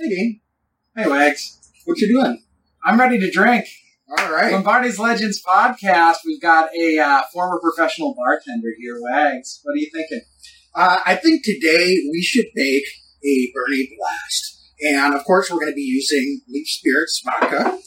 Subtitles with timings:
[0.00, 0.40] Hey, Dean.
[0.94, 1.58] Hey, Wags.
[1.84, 2.40] What you doing?
[2.84, 3.66] I'm ready to drink.
[4.08, 4.52] All right.
[4.52, 6.18] Lombardi's Legends podcast.
[6.24, 9.58] We've got a uh, former professional bartender here, Wags.
[9.64, 10.20] What are you thinking?
[10.72, 12.84] Uh, I think today we should make
[13.24, 14.70] a Bernie Blast.
[14.84, 17.80] And of course, we're going to be using Leap Spirits vodka.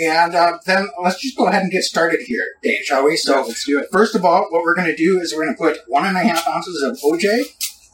[0.00, 3.16] And uh, then let's just go ahead and get started here, Dane, shall we?
[3.16, 3.86] So, Yeah, let's do it.
[3.92, 6.16] first of all, what we're going to do is we're going to put one and
[6.16, 7.24] a half ounces of OJ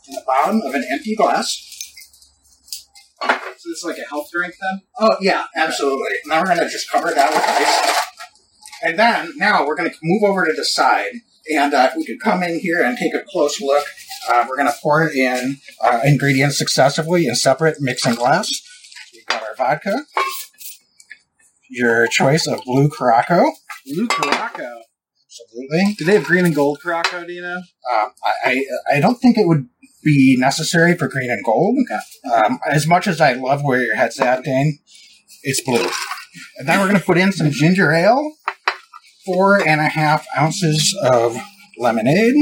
[0.09, 1.67] in the bottom of an empty glass.
[3.23, 4.83] So this is like a health drink then?
[4.99, 6.17] Oh, yeah, absolutely.
[6.27, 7.97] Now we're going to just cover that with ice.
[8.83, 11.13] And then, now we're going to move over to the side.
[11.53, 13.85] And uh, if we could come in here and take a close look,
[14.31, 18.51] uh, we're going to pour in uh, ingredients successively in separate mixing glass.
[19.13, 20.05] We've got our vodka,
[21.69, 23.51] your choice of blue Curaçao.
[23.87, 24.81] Blue Curaçao.
[25.27, 25.95] Absolutely.
[25.99, 27.61] Do they have green and gold Curaçao, do you know?
[27.93, 28.65] Uh, I, I
[28.97, 29.69] I don't think it would
[30.03, 31.77] be necessary for green and gold.
[32.33, 34.79] Um, as much as I love where your head's at, Dane,
[35.43, 35.89] it's blue.
[36.59, 38.33] And then we're going to put in some ginger ale,
[39.25, 41.37] four and a half ounces of
[41.79, 42.35] lemonade.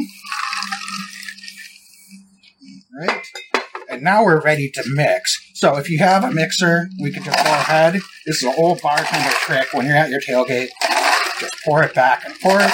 [3.01, 3.23] Right.
[3.91, 5.39] And now we're ready to mix.
[5.55, 7.95] So if you have a mixer, we can just go ahead.
[8.27, 9.73] This is an old bartender trick.
[9.73, 10.69] When you're at your tailgate,
[11.41, 12.73] just pour it back and forth.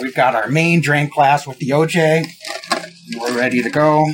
[0.00, 2.26] We've got our main drink glass with the OJ.
[3.18, 4.06] We're ready to go.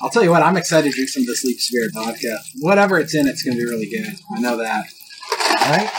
[0.00, 2.38] I'll tell you what, I'm excited to drink some of this Leap Spirit vodka.
[2.60, 4.14] Whatever it's in, it's going to be really good.
[4.36, 4.86] I know that.
[5.32, 5.90] All right.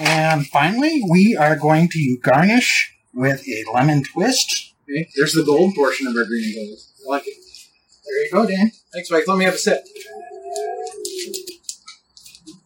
[0.00, 4.74] And finally, we are going to garnish with a lemon twist.
[4.84, 6.78] Okay, there's the gold portion of our green and gold.
[6.78, 7.34] I like it.
[8.04, 8.70] There you go, Dan.
[8.92, 9.26] Thanks, Wags.
[9.26, 9.82] Let me have a sip.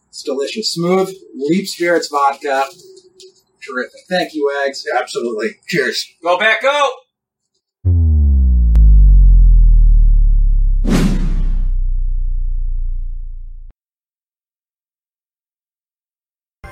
[0.09, 0.73] It's delicious.
[0.73, 2.65] Smooth, Leap Spirits vodka.
[3.67, 4.01] Terrific.
[4.09, 4.85] Thank you, Wags.
[4.99, 5.55] Absolutely.
[5.67, 6.05] Cheers.
[6.23, 6.89] Go back, go!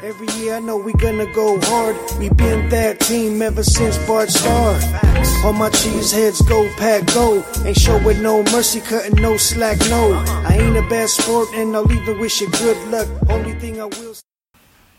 [0.01, 1.97] Every year I know we gonna go hard.
[2.19, 4.81] We been that team ever since Bart started.
[5.43, 7.43] All my cheese heads go pack go.
[7.65, 10.13] Ain't showing no mercy, cutting no slack, no.
[10.47, 13.09] I ain't a bad sport and I'll even wish you good luck.
[13.29, 14.13] Only thing I will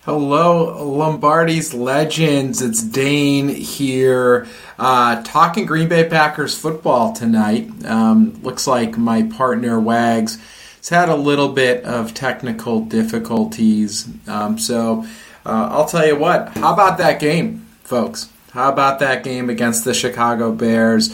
[0.06, 2.62] Hello, Lombardi's Legends.
[2.62, 4.46] It's Dane here,
[4.78, 7.68] uh, talking Green Bay Packers football tonight.
[7.84, 10.38] Um, looks like my partner Wags
[10.78, 14.08] has had a little bit of technical difficulties.
[14.26, 15.04] Um, so
[15.44, 18.32] uh, I'll tell you what, how about that game, folks?
[18.52, 21.10] How about that game against the Chicago Bears?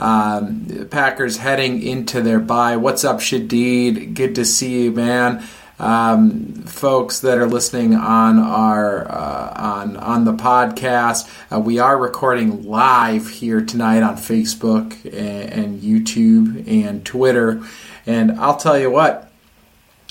[0.00, 2.78] Um, Packers heading into their bye.
[2.78, 4.14] What's up, Shadid?
[4.14, 5.44] Good to see you, man
[5.80, 11.28] um, folks that are listening on our uh, on on the podcast.
[11.50, 17.62] Uh, we are recording live here tonight on Facebook and, and YouTube and Twitter.
[18.06, 19.26] And I'll tell you what.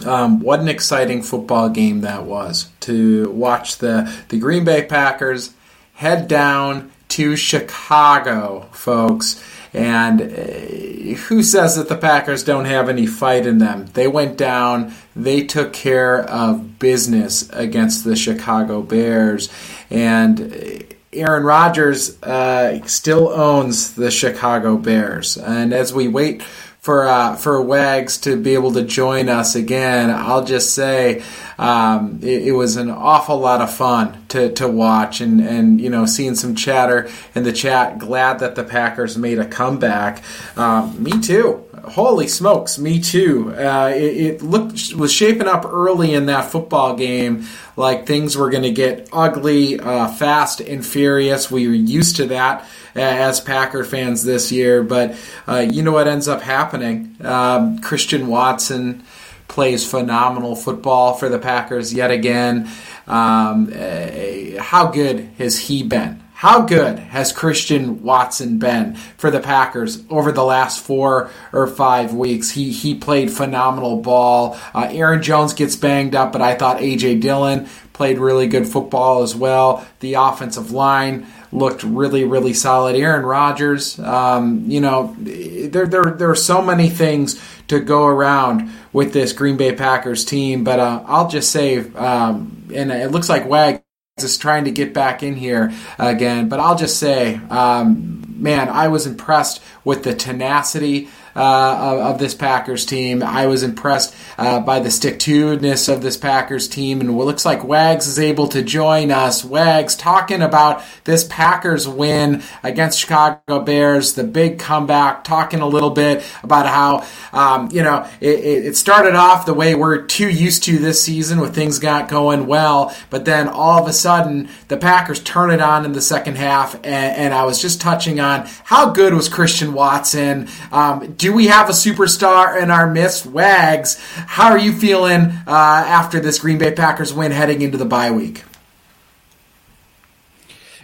[0.05, 5.53] Um, what an exciting football game that was to watch the the Green Bay Packers
[5.93, 9.43] head down to Chicago, folks.
[9.73, 13.87] And uh, who says that the Packers don't have any fight in them?
[13.93, 14.93] They went down,
[15.23, 19.49] they took care of business against the Chicago Bears.
[19.89, 25.37] And Aaron Rodgers uh, still owns the Chicago Bears.
[25.37, 26.43] And as we wait
[26.79, 31.23] for uh, for Wags to be able to join us again, I'll just say
[31.57, 35.89] um, it, it, was an awful lot of fun to, to watch and, and you
[35.89, 37.99] know seeing some chatter in the chat.
[37.99, 40.23] Glad that the Packers made a comeback.
[40.55, 41.65] Um, me too.
[41.89, 43.53] Holy smokes, me too.
[43.53, 47.45] Uh, it, it looked was shaping up early in that football game
[47.75, 51.49] like things were going to get ugly, uh, fast, and furious.
[51.49, 55.15] We were used to that as Packer fans this year, but
[55.47, 57.15] uh, you know what ends up happening?
[57.21, 59.03] Um, Christian Watson
[59.47, 62.69] plays phenomenal football for the Packers yet again.
[63.07, 66.21] Um, uh, how good has he been?
[66.39, 72.13] How good has Christian Watson been for the Packers over the last four or five
[72.13, 72.51] weeks?
[72.51, 74.57] He he played phenomenal ball.
[74.73, 79.21] Uh, Aaron Jones gets banged up, but I thought AJ Dillon played really good football
[79.21, 79.85] as well.
[79.99, 82.95] The offensive line looked really, really solid.
[82.95, 87.37] Aaron Rodgers, um, you know, there, there, there are so many things
[87.67, 92.69] to go around with this Green Bay Packers team, but uh, I'll just say, um,
[92.73, 93.81] and it looks like Wags
[94.23, 98.87] is trying to get back in here again, but I'll just say, um, man, I
[98.87, 103.23] was impressed with the tenacity uh, of, this Packers team.
[103.23, 107.13] I was impressed uh, by the stick to ness of this Packers team, and it
[107.13, 109.43] looks like Wags is able to join us.
[109.43, 115.91] Wags talking about this Packers win against Chicago Bears, the big comeback, talking a little
[115.91, 120.63] bit about how, um, you know, it, it, started off the way we're too used
[120.63, 124.77] to this season with things got going well, but then all of a sudden the
[124.77, 128.47] Packers turn it on in the second half, and, and I was just touching on
[128.63, 130.47] how good was Christian Watson.
[130.71, 133.25] Um, do we have a superstar in our midst?
[133.25, 137.85] Wags, how are you feeling uh, after this Green Bay Packers win heading into the
[137.85, 138.43] bye week?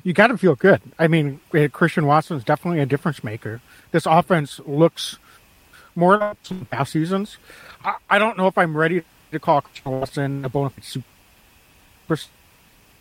[0.04, 0.82] You got to feel good.
[1.00, 3.62] I mean, eh, Christian Watson is definitely a difference maker.
[3.92, 5.18] This offense looks
[5.96, 7.38] more like some past seasons.
[7.84, 11.04] I, I, don't know if I'm ready to call Christian Watson a bona fide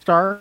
[0.07, 0.41] superstar.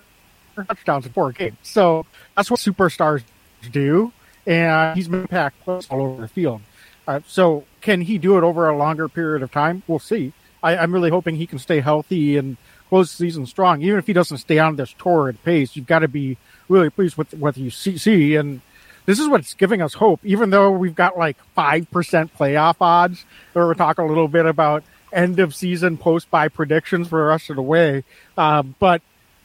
[0.55, 2.05] Touchdowns in four games, so
[2.37, 3.23] that's what superstars
[3.71, 4.13] do,
[4.45, 6.61] and he's been packed all over the field.
[7.07, 9.83] Uh, so can he do it over a longer period of time?
[9.87, 10.33] We'll see.
[10.61, 12.57] I, am really hoping he can stay healthy and
[12.89, 13.81] close the season strong.
[13.81, 16.37] Even if he doesn't stay on this torrid pace, you've got to be
[16.69, 18.35] really pleased with what you see, see.
[18.35, 18.61] And
[19.05, 21.87] this is what's giving us hope, even though we've got like 5%
[22.31, 23.25] playoff odds.
[23.53, 27.27] Or we're talking a little bit about end of season post bye predictions for the
[27.27, 28.03] rest of the way.
[28.37, 29.01] Uh, but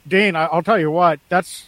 [0.06, 1.66] Dane, I, will tell you what, that's,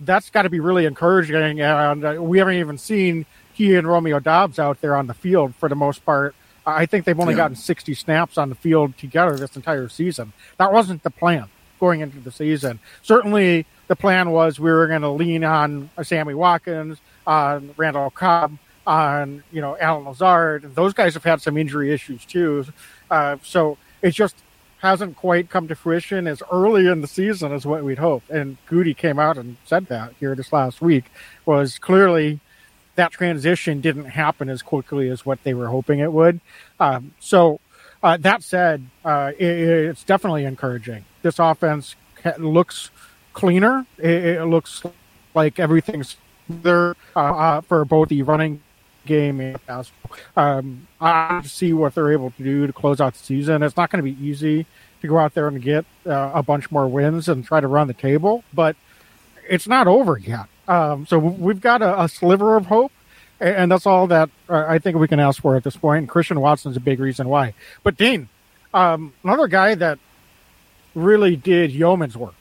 [0.00, 1.60] that's got to be really encouraging.
[1.60, 3.26] And uh, we haven't even seen
[3.58, 6.36] he and Romeo Doubs out there on the field for the most part.
[6.64, 7.38] I think they've only yeah.
[7.38, 10.32] gotten 60 snaps on the field together this entire season.
[10.58, 11.48] That wasn't the plan
[11.80, 12.78] going into the season.
[13.02, 18.58] Certainly, the plan was we were going to lean on Sammy Watkins, on Randall Cobb,
[18.86, 22.64] on you know Allen Lazard, those guys have had some injury issues too.
[23.10, 24.36] Uh, so it just
[24.78, 28.30] hasn't quite come to fruition as early in the season as what we'd hoped.
[28.30, 31.06] And Gutey came out and said that here this last week
[31.44, 32.38] was clearly
[32.98, 36.40] that transition didn't happen as quickly as what they were hoping it would.
[36.80, 37.60] Um, so
[38.02, 41.04] uh, that said, uh, it, it's definitely encouraging.
[41.22, 41.94] This offense
[42.38, 42.90] looks
[43.32, 43.86] cleaner.
[43.98, 44.82] It, it looks
[45.32, 46.16] like everything's
[46.48, 48.62] there uh, uh, for both the running
[49.06, 49.92] game and pass.
[50.36, 53.62] Um, I see what they're able to do to close out the season.
[53.62, 54.66] It's not going to be easy
[55.02, 57.86] to go out there and get uh, a bunch more wins and try to run
[57.86, 58.74] the table, but
[59.48, 60.46] it's not over yet.
[60.68, 62.92] Um, so we've got a, a, sliver of hope,
[63.40, 66.08] and that's all that uh, I think we can ask for at this point.
[66.10, 67.54] Christian Watson's a big reason why.
[67.82, 68.28] But Dean,
[68.74, 69.98] um, another guy that
[70.94, 72.34] really did yeoman's work,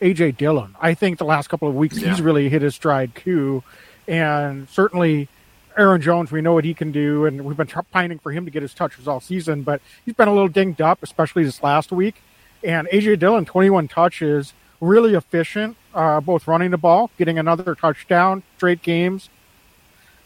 [0.00, 0.74] AJ Dillon.
[0.80, 2.08] I think the last couple of weeks yeah.
[2.08, 3.62] he's really hit his stride too,
[4.08, 5.28] and certainly
[5.76, 8.50] Aaron Jones, we know what he can do, and we've been pining for him to
[8.50, 11.92] get his touches all season, but he's been a little dinged up, especially this last
[11.92, 12.22] week.
[12.64, 18.42] And AJ Dillon, 21 touches, really efficient, uh, both running the ball, getting another touchdown,
[18.56, 19.30] straight games,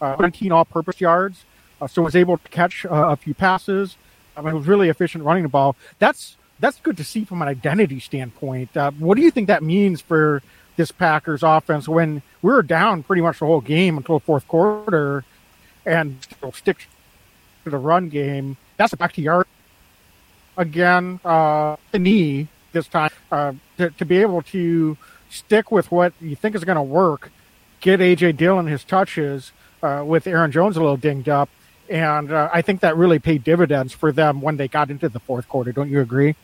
[0.01, 1.45] uh, 19 all-purpose yards.
[1.81, 3.97] Uh, so was able to catch uh, a few passes.
[4.37, 5.77] I mean, it was really efficient running the ball.
[5.99, 8.77] That's that's good to see from an identity standpoint.
[8.77, 10.43] Uh, what do you think that means for
[10.77, 14.47] this Packers offense when we were down pretty much the whole game until the fourth
[14.47, 15.25] quarter,
[15.87, 16.19] and
[16.53, 16.87] stick
[17.65, 18.59] to the run game?
[18.77, 19.47] That's back to yard
[20.57, 21.21] again.
[21.25, 24.97] Uh, the knee this time uh, to, to be able to
[25.31, 27.31] stick with what you think is going to work,
[27.81, 31.49] get AJ Dillon his touches uh, with Aaron Jones a little dinged up,
[31.89, 35.21] and uh, I think that really paid dividends for them when they got into the
[35.21, 35.73] fourth quarter.
[35.73, 36.37] Don't you agree?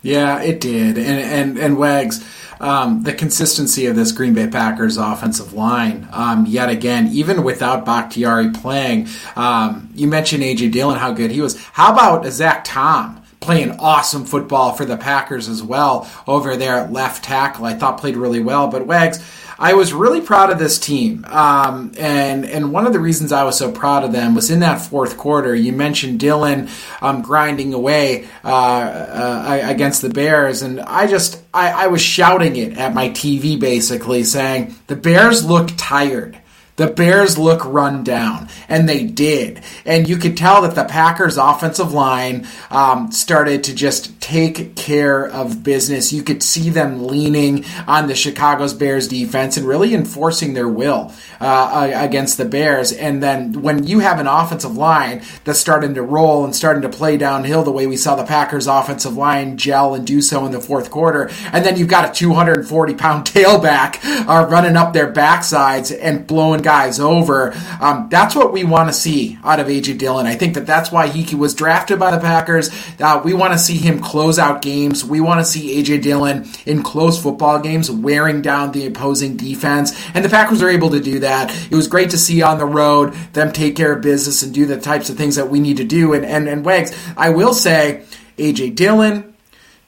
[0.00, 2.24] Yeah, it did, and and and Wags,
[2.60, 7.84] um, the consistency of this Green Bay Packers offensive line, um, yet again, even without
[7.84, 11.60] Bakhtiari playing, um, you mentioned AJ Dillon, how good he was.
[11.72, 13.24] How about Zach Tom?
[13.48, 17.64] Playing awesome football for the Packers as well over there at left tackle.
[17.64, 18.68] I thought played really well.
[18.68, 19.24] But Wags,
[19.58, 23.44] I was really proud of this team, um, and and one of the reasons I
[23.44, 25.54] was so proud of them was in that fourth quarter.
[25.54, 26.68] You mentioned Dillon
[27.00, 32.54] um, grinding away uh, uh, against the Bears, and I just I, I was shouting
[32.54, 36.37] it at my TV, basically saying the Bears look tired.
[36.78, 39.62] The Bears look run down, and they did.
[39.84, 45.26] And you could tell that the Packers' offensive line um, started to just take care
[45.26, 46.12] of business.
[46.12, 51.12] You could see them leaning on the Chicago's Bears defense and really enforcing their will
[51.40, 52.92] uh, against the Bears.
[52.92, 56.88] And then when you have an offensive line that's starting to roll and starting to
[56.88, 60.52] play downhill the way we saw the Packers' offensive line gel and do so in
[60.52, 65.12] the fourth quarter, and then you've got a 240 pound tailback uh, running up their
[65.12, 67.54] backsides and blowing guys over.
[67.80, 70.26] Um, that's what we want to see out of AJ Dillon.
[70.26, 72.68] I think that that's why he was drafted by the Packers.
[73.00, 75.02] Uh, we want to see him close out games.
[75.02, 79.98] We want to see AJ Dillon in close football games, wearing down the opposing defense,
[80.12, 81.50] and the Packers are able to do that.
[81.70, 84.66] It was great to see on the road them take care of business and do
[84.66, 86.12] the types of things that we need to do.
[86.12, 88.04] And and and Wags, I will say,
[88.36, 89.37] AJ Dillon.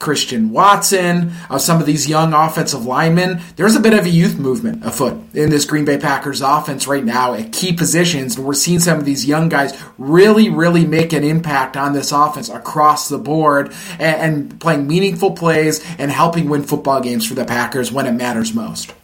[0.01, 3.43] Christian Watson, uh, some of these young offensive linemen.
[3.57, 7.05] There's a bit of a youth movement afoot in this Green Bay Packers offense right
[7.05, 8.37] now at key positions.
[8.37, 12.13] And we're seeing some of these young guys really, really make an impact on this
[12.13, 17.35] offense across the board and, and playing meaningful plays and helping win football games for
[17.35, 18.95] the Packers when it matters most.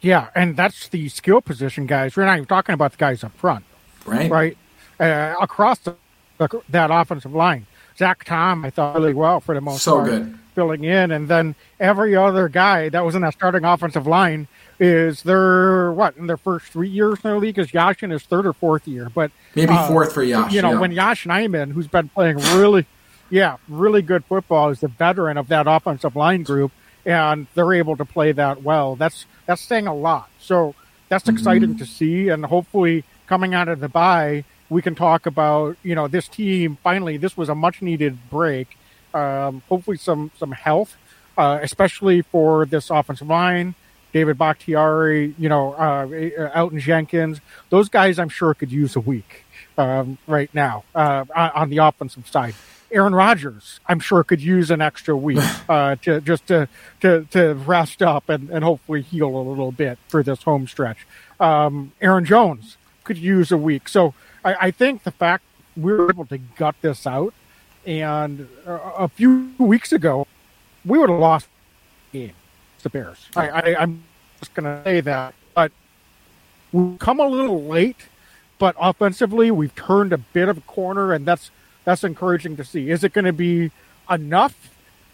[0.00, 2.16] Yeah, and that's the skill position guys.
[2.16, 3.64] We're not even talking about the guys up front,
[4.04, 4.28] right?
[4.28, 4.58] Right,
[4.98, 5.94] uh, across the,
[6.38, 7.66] that offensive line.
[7.96, 11.28] Zach Tom, I thought really well for the most so part, good filling in, and
[11.28, 14.48] then every other guy that was in that starting offensive line
[14.78, 18.22] is their what in their first three years in the league is Yosh in his
[18.22, 20.52] third or fourth year, but maybe uh, fourth for Yosh.
[20.52, 20.80] You know, yeah.
[20.80, 22.86] when Yosh Nijman, who's been playing really,
[23.30, 26.72] yeah, really good football, is the veteran of that offensive line group,
[27.04, 28.96] and they're able to play that well.
[28.96, 30.28] That's that's saying a lot.
[30.40, 30.74] So
[31.08, 31.78] that's exciting mm-hmm.
[31.78, 36.08] to see, and hopefully coming out of the bye, we can talk about you know
[36.08, 36.78] this team.
[36.82, 38.76] Finally, this was a much needed break.
[39.14, 40.96] Um, hopefully, some some health,
[41.36, 43.74] uh, especially for this offensive line.
[44.12, 49.46] David Bakhtiari, you know, uh, Elgton Jenkins, those guys I'm sure could use a week
[49.78, 52.54] um, right now uh, on the offensive side.
[52.90, 55.38] Aaron Rodgers, I'm sure, could use an extra week
[55.68, 56.68] uh, to just to,
[57.00, 61.06] to to rest up and, and hopefully heal a little bit for this home stretch.
[61.40, 63.88] Um, Aaron Jones could use a week.
[63.88, 65.44] So I, I, think the fact
[65.76, 67.34] we were able to gut this out,
[67.86, 70.26] and a few weeks ago,
[70.84, 71.48] we would have lost
[72.10, 72.34] the game.
[72.82, 73.28] The Bears.
[73.36, 74.02] I, I, I'm
[74.40, 75.70] just going to say that, but
[76.72, 78.08] we've come a little late.
[78.58, 81.50] But offensively, we've turned a bit of a corner, and that's
[81.84, 82.90] that's encouraging to see.
[82.90, 83.70] Is it going to be
[84.10, 84.70] enough?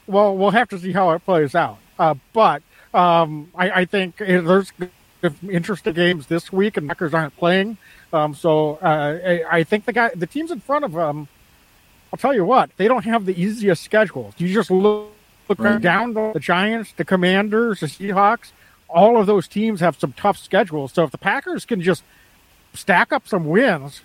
[0.06, 1.78] Well, we'll have to see how it plays out.
[1.98, 2.62] Uh, but
[2.94, 4.72] um, I, I, think there's
[5.48, 7.76] interesting games this week, and Packers aren't playing.
[8.12, 11.28] Um, so uh, I, I, think the guy, the teams in front of them,
[12.12, 14.34] I'll tell you what, they don't have the easiest schedule.
[14.38, 15.10] You just look,
[15.48, 15.80] look right.
[15.80, 18.52] down the Giants, the Commanders, the Seahawks.
[18.88, 20.92] All of those teams have some tough schedules.
[20.92, 22.02] So if the Packers can just
[22.72, 24.00] stack up some wins,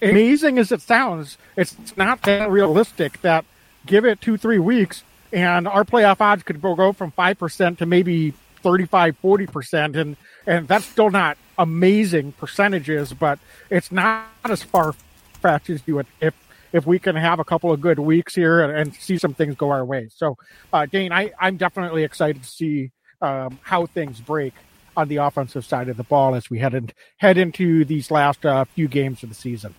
[0.00, 3.44] amazing as it sounds, it's not that realistic that
[3.86, 8.32] give it two, three weeks and our playoff odds could go from 5% to maybe
[8.62, 9.96] 35, 40%.
[9.96, 13.38] And, and that's still not amazing percentages, but
[13.70, 14.94] it's not as far
[15.40, 16.34] fetched as you would if,
[16.72, 19.54] if we can have a couple of good weeks here and, and see some things
[19.56, 20.08] go our way.
[20.14, 20.36] So,
[20.72, 24.54] uh, Dane, I, I'm definitely excited to see um, how things break
[24.96, 28.44] on the offensive side of the ball as we head, in, head into these last
[28.46, 29.74] uh, few games of the season.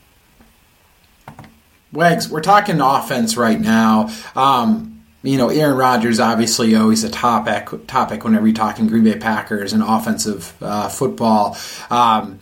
[1.92, 4.10] Wags, we're talking offense right now.
[4.36, 9.18] Um, you know, Aaron Rodgers obviously always a topic topic whenever you're talking Green Bay
[9.18, 11.58] Packers and offensive uh, football.
[11.90, 12.40] Um,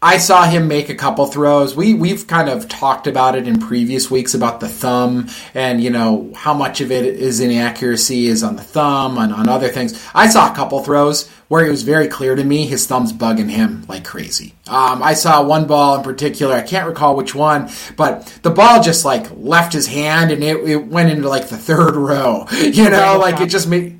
[0.00, 1.74] I saw him make a couple throws.
[1.74, 5.90] We we've kind of talked about it in previous weeks about the thumb and you
[5.90, 10.00] know how much of it is inaccuracy is on the thumb and on other things.
[10.14, 13.50] I saw a couple throws where it was very clear to me his thumb's bugging
[13.50, 14.54] him like crazy.
[14.68, 16.54] Um, I saw one ball in particular.
[16.54, 20.58] I can't recall which one, but the ball just like left his hand and it,
[20.58, 22.46] it went into like the third row.
[22.68, 23.97] You know, like it just made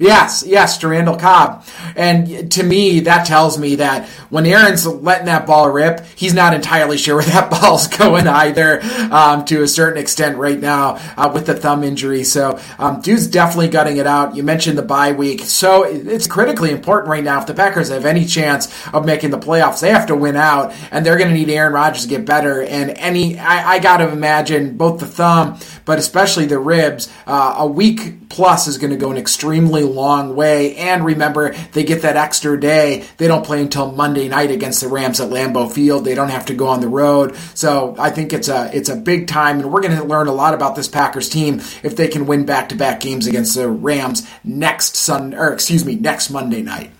[0.00, 1.64] Yes, yes, to Randall Cobb.
[1.96, 6.54] And to me, that tells me that when Aaron's letting that ball rip, he's not
[6.54, 8.80] entirely sure where that ball's going either,
[9.10, 12.24] um, to a certain extent right now uh, with the thumb injury.
[12.24, 14.36] So, um, dude's definitely gutting it out.
[14.36, 15.42] You mentioned the bye week.
[15.42, 17.40] So it's critically important right now.
[17.40, 20.74] If the Packers have any chance of making the playoffs, they have to win out,
[20.90, 22.62] and they're going to need Aaron Rodgers to get better.
[22.62, 27.54] And any, I, I got to imagine both the thumb, but especially the ribs, uh,
[27.56, 30.76] a week plus is going to go an extremely long way.
[30.76, 33.06] And remember, they get that extra day.
[33.16, 36.04] They don't play until Monday night against the Rams at Lambeau Field.
[36.04, 37.34] They don't have to go on the road.
[37.54, 40.32] So I think it's a it's a big time, and we're going to learn a
[40.32, 43.66] lot about this Packers team if they can win back to back games against the
[43.66, 46.90] Rams next Sun or excuse me next Monday night.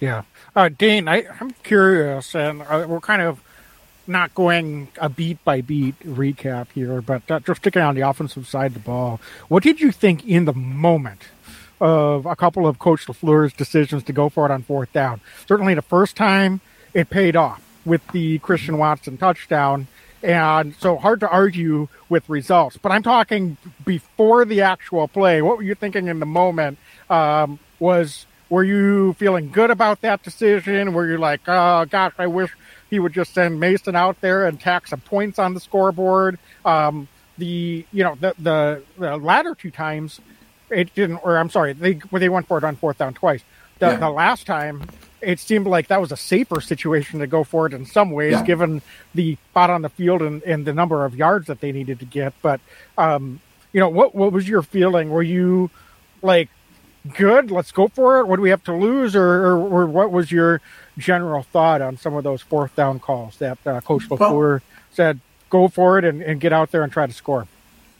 [0.00, 0.22] Yeah,
[0.56, 3.43] uh, Dane, I, I'm curious, and uh, we're kind of
[4.06, 8.46] not going a beat by beat recap here, but uh, just sticking on the offensive
[8.46, 9.20] side of the ball.
[9.48, 11.22] What did you think in the moment
[11.80, 15.20] of a couple of Coach LaFleur's decisions to go for it on fourth down?
[15.46, 16.60] Certainly, the first time
[16.92, 19.86] it paid off with the Christian Watson touchdown,
[20.22, 22.78] And so hard to argue with results.
[22.78, 25.42] But I'm talking before the actual play.
[25.42, 26.78] What were you thinking in the moment?
[27.10, 30.94] Um, was were you feeling good about that decision?
[30.94, 32.50] Were you like, oh gosh, I wish
[32.94, 36.38] he would just send Mason out there and tack some points on the scoreboard?
[36.64, 40.20] Um, the you know the, the the latter two times
[40.70, 43.42] it didn't, or I'm sorry, they they went for it on fourth down twice.
[43.80, 43.96] The, Yeah.
[43.96, 44.82] the last time,
[45.20, 48.32] it seemed like that was a safer situation to go for it in some ways,
[48.34, 48.44] Yeah.
[48.44, 48.82] given
[49.12, 52.04] the spot on the field and, and the number of yards that they needed to
[52.04, 52.32] get.
[52.40, 52.60] But,
[52.96, 53.40] um,
[53.72, 55.10] you know, what what was your feeling?
[55.10, 55.70] Were you
[56.22, 56.48] like,
[57.16, 58.28] good, let's go for it?
[58.28, 59.16] What do we have to lose?
[59.16, 60.60] Or, or, or what was your
[60.98, 64.60] general thought on some of those fourth down calls that uh, Coach LaFleur
[64.92, 65.20] said,
[65.50, 67.46] go for it and, and get out there and try to score?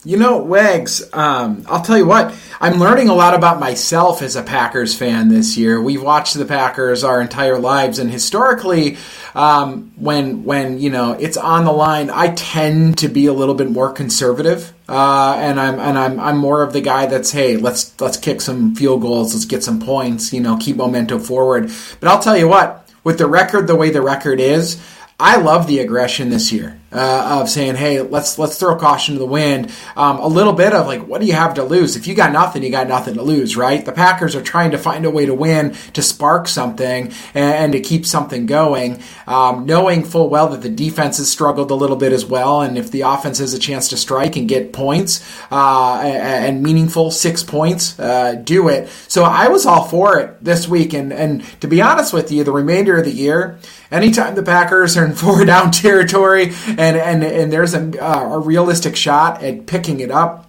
[0.07, 4.37] You know, Wags, um, I'll tell you what, I'm learning a lot about myself as
[4.37, 5.81] a Packers fan this year.
[5.81, 8.99] We've watched the Packers our entire lives, and historically,
[9.35, 13.55] um, when when you know it's on the line, I tend to be a little
[13.55, 17.57] bit more conservative, uh, and I'm and I'm I'm more of the guy that's hey,
[17.57, 21.73] let's let's kick some field goals, let's get some points, you know, keep momentum forward.
[22.01, 24.83] But I'll tell you what, with the record the way the record is.
[25.21, 29.19] I love the aggression this year uh, of saying, "Hey, let's let's throw caution to
[29.19, 31.97] the wind." Um, a little bit of like, what do you have to lose?
[31.97, 33.85] If you got nothing, you got nothing to lose, right?
[33.85, 37.73] The Packers are trying to find a way to win, to spark something, and, and
[37.73, 41.97] to keep something going, um, knowing full well that the defense has struggled a little
[41.97, 45.25] bit as well, and if the offense has a chance to strike and get points
[45.51, 48.89] uh, and, meaningful six points, uh, do it.
[49.09, 52.45] So I was all for it this week, and and to be honest with you,
[52.45, 53.59] the remainder of the year
[53.91, 56.53] anytime the Packers are in four down territory
[56.85, 60.44] and and and there's a, uh, a realistic shot at picking it up.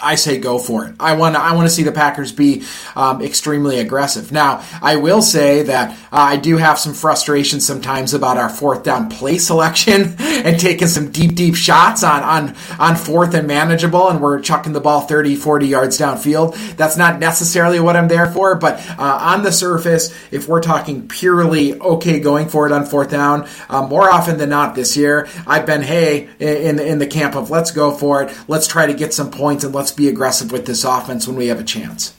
[0.00, 0.94] I say go for it.
[1.00, 2.64] I want I want to see the Packers be
[2.94, 4.30] um, extremely aggressive.
[4.30, 8.84] Now, I will say that uh, I do have some frustration sometimes about our fourth
[8.84, 14.08] down play selection and taking some deep, deep shots on, on, on fourth and manageable,
[14.08, 16.76] and we're chucking the ball 30, 40 yards downfield.
[16.76, 21.08] That's not necessarily what I'm there for, but uh, on the surface, if we're talking
[21.08, 25.28] purely okay going for it on fourth down, uh, more often than not this year,
[25.46, 28.94] I've been, hey, in, in the camp of let's go for it, let's try to
[28.94, 32.14] get some points, and let's be aggressive with this offense when we have a chance.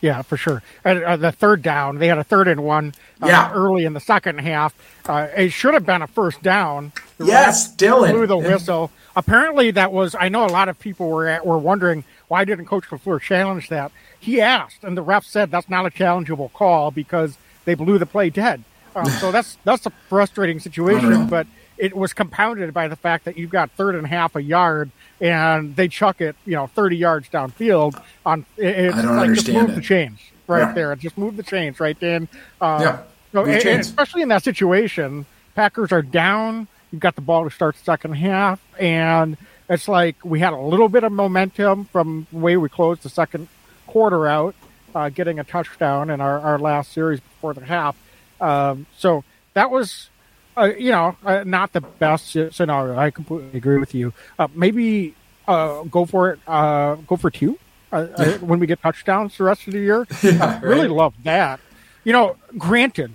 [0.00, 0.62] Yeah, for sure.
[0.84, 3.50] And, uh, the third down, they had a third and one uh, Yeah.
[3.54, 4.74] early in the second half.
[5.08, 6.92] Uh, it should have been a first down.
[7.16, 8.10] The Yes, Dylan.
[8.12, 8.48] blew the Yeah.
[8.48, 8.90] whistle.
[9.16, 10.14] Apparently, that was.
[10.18, 13.68] I know a lot of people were at, were wondering why didn't Coach LaFleur challenge
[13.70, 13.92] that.
[14.20, 18.06] He asked, and the ref said that's not a challengeable call because they blew the
[18.06, 18.62] play dead.
[18.94, 21.46] Uh, so that's that's a frustrating situation, but
[21.78, 25.74] it was compounded by the fact that you've got third and half a yard and
[25.76, 29.70] they chuck it, you know, 30 yards downfield on it, I don't like just move
[29.70, 29.74] it.
[29.76, 30.72] the chains right Yeah.
[30.72, 30.96] there.
[30.96, 32.28] Just move the chains right in.
[32.60, 32.98] Um, Yeah,
[33.32, 36.66] so, and- especially in that situation, Packers are down.
[36.92, 39.36] You've got the ball to start the second half, and
[39.68, 43.08] it's like we had a little bit of momentum from the way we closed the
[43.08, 43.48] second
[43.86, 44.54] quarter out,
[44.94, 47.96] uh, getting a touchdown in our, our last series before the half.
[48.40, 50.10] Um, so that was,
[50.56, 52.96] uh, you know, uh, not the best scenario.
[52.96, 54.12] I completely agree with you.
[54.38, 55.14] Uh, maybe
[55.48, 56.40] uh, go for it.
[56.46, 57.58] Uh, go for two
[57.92, 58.06] uh,
[58.40, 60.06] when we get touchdowns the rest of the year.
[60.22, 60.90] Yeah, Really right.
[60.90, 61.60] love that.
[62.04, 63.14] You know, granted,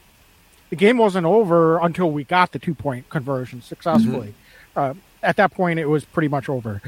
[0.69, 4.34] the game wasn't over until we got the two point conversion successfully.
[4.75, 6.82] Uh, at that point, it was pretty much over.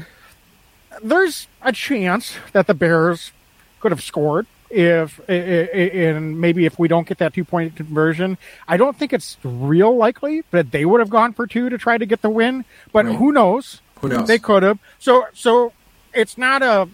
[1.02, 3.32] There's a chance that the Bears
[3.80, 8.38] could have scored if, and maybe if we don't get that two point conversion.
[8.66, 11.98] I don't think it's real likely that they would have gone for two to try
[11.98, 13.14] to get the win, but Right.
[13.16, 13.80] who knows?
[14.00, 14.26] Who knows?
[14.28, 14.78] They could have.
[14.98, 15.72] So, so
[16.14, 16.88] it's not a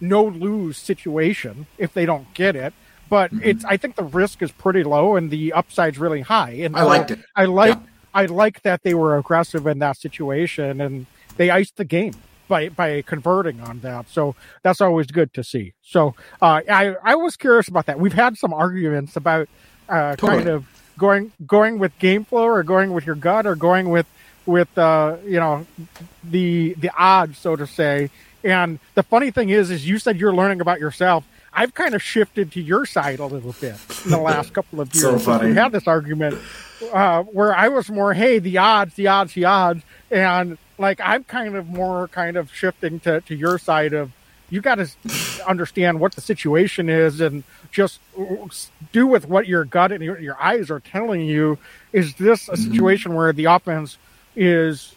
[0.00, 2.74] no lose situation if they don't get it.
[3.08, 3.40] But Mm-hmm.
[3.48, 3.64] it's.
[3.64, 6.52] I think the risk is pretty low and the upside's really high.
[6.52, 7.18] And I liked it.
[7.36, 7.74] I like.
[7.74, 7.80] Yeah.
[8.14, 11.06] I like that they were aggressive in that situation and
[11.38, 12.12] they iced the game
[12.52, 14.10] by by converting on that.
[14.10, 15.72] So that's always good to see.
[15.80, 17.98] So uh, I I was curious about that.
[17.98, 19.48] We've had some arguments about
[19.88, 20.38] uh, Totally.
[20.38, 20.66] kind of
[20.98, 24.06] going going with game flow or going with your gut or going with
[24.44, 25.66] with uh, you know
[26.22, 28.10] the the odds, so to say.
[28.44, 31.24] And the funny thing is, is you said you're learning about yourself.
[31.54, 34.92] I've kind of shifted to your side a little bit in the last couple of
[34.94, 35.04] years.
[35.04, 35.50] So funny.
[35.50, 36.38] We had this argument
[36.92, 41.24] uh, where I was more, hey, the odds, the odds, the odds, and like I'm
[41.24, 44.10] kind of more kind of shifting to to your side of
[44.50, 44.86] you got to
[45.46, 48.00] understand what the situation is and just
[48.92, 51.58] do with what your gut and your, your eyes are telling you.
[51.92, 53.96] Is this a situation where the offense
[54.36, 54.94] is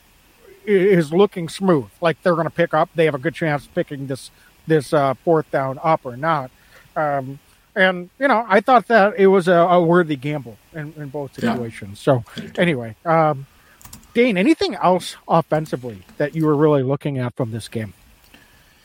[0.66, 1.90] is looking smooth?
[2.02, 4.30] Like they're going to pick up, they have a good chance of picking this
[4.68, 6.52] this uh, fourth down up or not.
[6.96, 7.40] Um,
[7.76, 11.32] and you know, I thought that it was a, a worthy gamble in, in both
[11.42, 11.54] Yeah.
[11.54, 12.00] situations.
[12.00, 12.24] So
[12.58, 13.46] anyway, um,
[14.16, 17.94] Dane, anything else offensively that you were really looking at from this game?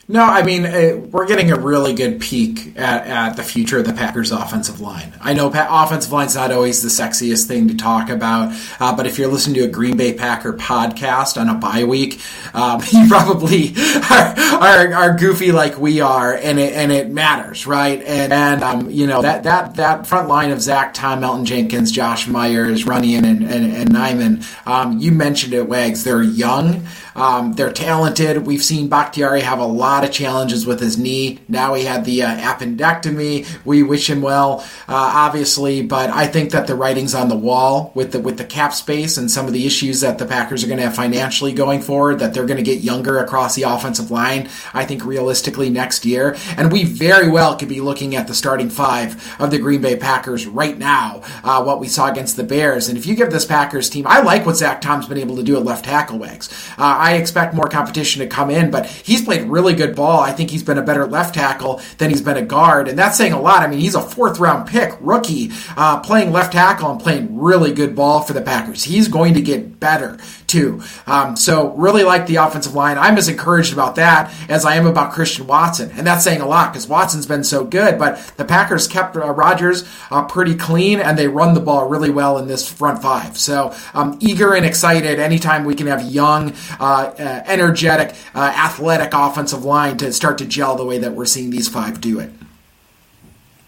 [0.07, 3.85] No, I mean uh, we're getting a really good peek at, at, the future of
[3.85, 5.13] the Packers' offensive line.
[5.21, 9.05] I know pa- offensive line's not always the sexiest thing to talk about, uh, but
[9.05, 12.19] if you're listening to a Green Bay Packer podcast on a bye week,
[12.53, 13.73] um, you probably
[14.09, 18.01] are, are, are, goofy like we are, and it and it matters, right?
[18.01, 21.91] And and um, you know that that that front line of Zach Tom, Elgton Jenkins,
[21.91, 24.67] Josh Myers, Runyan, and and, and Nijman.
[24.67, 26.03] Um, you mentioned it, Wags.
[26.03, 26.85] They're young.
[27.15, 28.45] Um, they're talented.
[28.45, 31.39] We've seen Bakhtiari have a lot of challenges with his knee.
[31.47, 33.47] Now he had the uh, appendectomy.
[33.65, 37.91] We wish him well, uh, obviously, but I think that the writing's on the wall
[37.95, 40.67] with the with the cap space and some of the issues that the Packers are
[40.67, 42.19] going to have financially going forward.
[42.19, 44.49] That they're going to get younger across the offensive line.
[44.73, 48.69] I think realistically next year, and we very well could be looking at the starting
[48.69, 51.21] five of the Green Bay Packers right now.
[51.43, 54.21] Uh, what we saw against the Bears, and if you give this Packers team, I
[54.21, 56.11] like what Zach Tom's been able to do at left tackle.
[56.21, 56.49] Wags.
[56.77, 60.19] Uh, I expect more competition to come in, but he's played really good ball.
[60.19, 63.17] I think he's been a better left tackle than he's been a guard, and that's
[63.17, 63.63] saying a lot.
[63.63, 67.73] I mean, he's a fourth round pick, rookie, uh, playing left tackle and playing really
[67.73, 68.83] good ball for the Packers.
[68.83, 70.19] He's going to get better
[70.51, 70.81] too.
[71.07, 72.97] Um, so really like the offensive line.
[72.97, 76.47] I'm as encouraged about that as I am about Christian Watson, and that's saying a
[76.47, 77.97] lot because Watson's been so good.
[77.97, 82.09] But the Packers kept uh, Rodgers uh, pretty clean, and they run the ball really
[82.09, 83.37] well in this front five.
[83.37, 89.11] So I'm eager and excited anytime we can have young, uh, uh energetic, uh, athletic
[89.13, 92.31] offensive line to start to gel the way that we're seeing these five do it.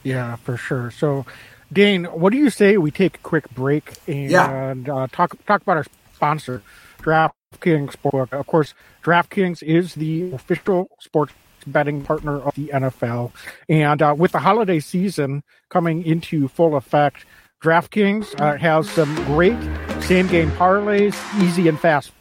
[0.04, 0.92] Yeah, for sure.
[0.92, 1.26] So.
[1.72, 4.76] Dane, what do you say we take a quick break and yeah.
[4.94, 5.86] uh, talk talk about our
[6.24, 6.64] sponsor,
[7.02, 8.32] DraftKings Sportsbook.
[8.32, 11.34] Of course, DraftKings is the official sports
[11.68, 13.34] betting partner of the NFL.
[13.68, 17.26] And uh, with the holiday season coming into full effect,
[17.62, 19.60] DraftKings uh, has some great
[20.02, 22.14] same game parlays, easy and fast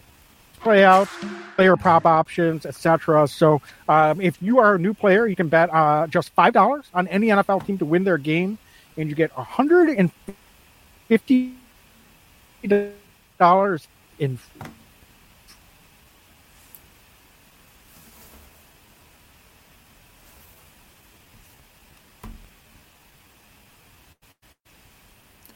[0.59, 1.13] playouts,
[1.55, 3.29] player prop options, etc.
[3.29, 6.87] So um, if you are a new player, you can bet uh, just five dollars
[6.93, 8.59] on any NFL team to win their game,
[8.97, 10.11] and you get hundred and
[11.07, 11.55] fifty
[13.43, 13.89] dollars
[14.21, 14.39] in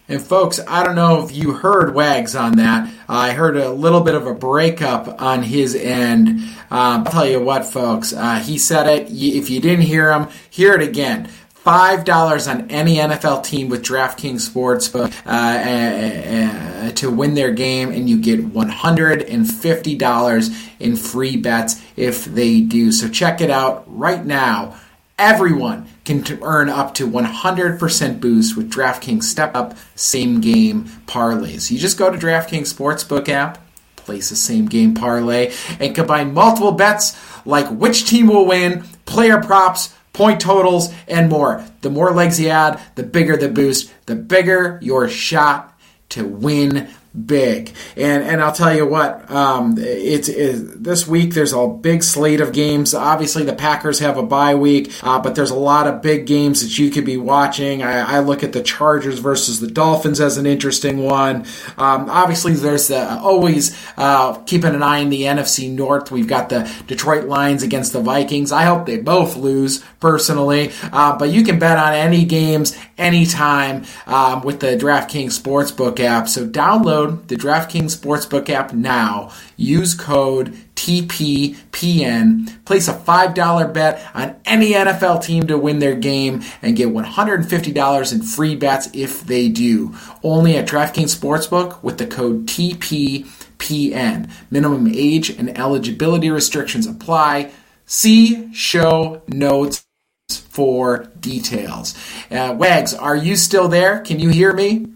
[0.08, 2.88] And folks, I don't know if you heard Wags on that.
[3.08, 6.28] Uh, I heard a little bit of a breakup on his end.
[6.70, 8.12] Um, I'll tell you what, folks.
[8.12, 9.08] Uh, he said it.
[9.10, 11.28] If you didn't hear him, hear it again.
[11.66, 18.20] $5 on any NFL team with DraftKings Sportsbook uh, to win their game, and you
[18.20, 22.92] get $150 in free bets if they do.
[22.92, 24.76] So check it out right now.
[25.18, 31.72] Everyone can earn up to 100% boost with DraftKings Step Up Same Game Parlays.
[31.72, 33.58] You just go to DraftKings Sportsbook app,
[33.96, 39.42] place a same game parlay, and combine multiple bets like which team will win, player
[39.42, 41.64] props, point totals, and more.
[41.82, 46.88] The more legs you add, the bigger the boost, the bigger your shot to win
[47.24, 47.72] big.
[47.96, 52.40] And and I'll tell you what, um, it's, it, this week there's a big slate
[52.40, 52.94] of games.
[52.94, 56.62] Obviously, the Packers have a bye week, uh, but there's a lot of big games
[56.62, 57.82] that you could be watching.
[57.82, 61.46] I, I look at the Chargers versus the Dolphins as an interesting one.
[61.78, 66.10] Um, obviously, there's the, always uh, keeping an eye on the NFC North.
[66.10, 68.52] We've got the Detroit Lions against the Vikings.
[68.52, 73.84] I hope they both lose personally, uh, but you can bet on any games anytime
[74.06, 76.28] um, with the DraftKings Sportsbook app.
[76.28, 79.32] So download the DraftKings Sportsbook app now.
[79.56, 82.64] Use code TPPN.
[82.64, 88.12] Place a $5 bet on any NFL team to win their game and get $150
[88.12, 89.94] in free bets if they do.
[90.22, 94.30] Only at DraftKings Sportsbook with the code TPPN.
[94.50, 97.50] Minimum age and eligibility restrictions apply.
[97.86, 99.86] See show notes
[100.28, 101.94] for details.
[102.30, 104.00] Uh, Wags, are you still there?
[104.00, 104.86] Can you hear me?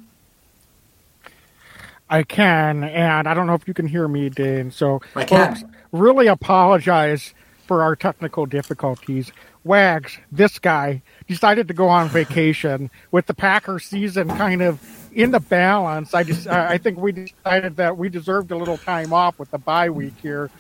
[2.11, 4.71] I can, and I don't know if you can hear me, Dane.
[4.71, 5.55] So, I can.
[5.55, 7.33] Folks, really apologize
[7.67, 9.31] for our technical difficulties.
[9.63, 14.81] Wags, this guy, decided to go on vacation with the Packer season kind of
[15.13, 16.13] in the balance.
[16.13, 19.59] I just, I think we decided that we deserved a little time off with the
[19.59, 20.51] bye week here.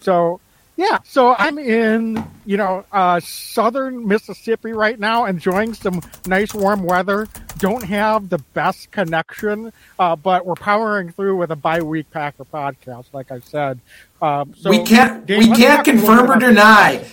[0.00, 0.40] So
[0.76, 6.82] yeah, so I'm in, you know, uh, southern Mississippi right now, enjoying some nice warm
[6.82, 7.28] weather.
[7.62, 13.04] Don't have the best connection, uh, but we're powering through with a bi-week Packer podcast,
[13.12, 13.78] like I said.
[14.20, 17.06] Um, so we can't, Dave, we can't confirm or deny.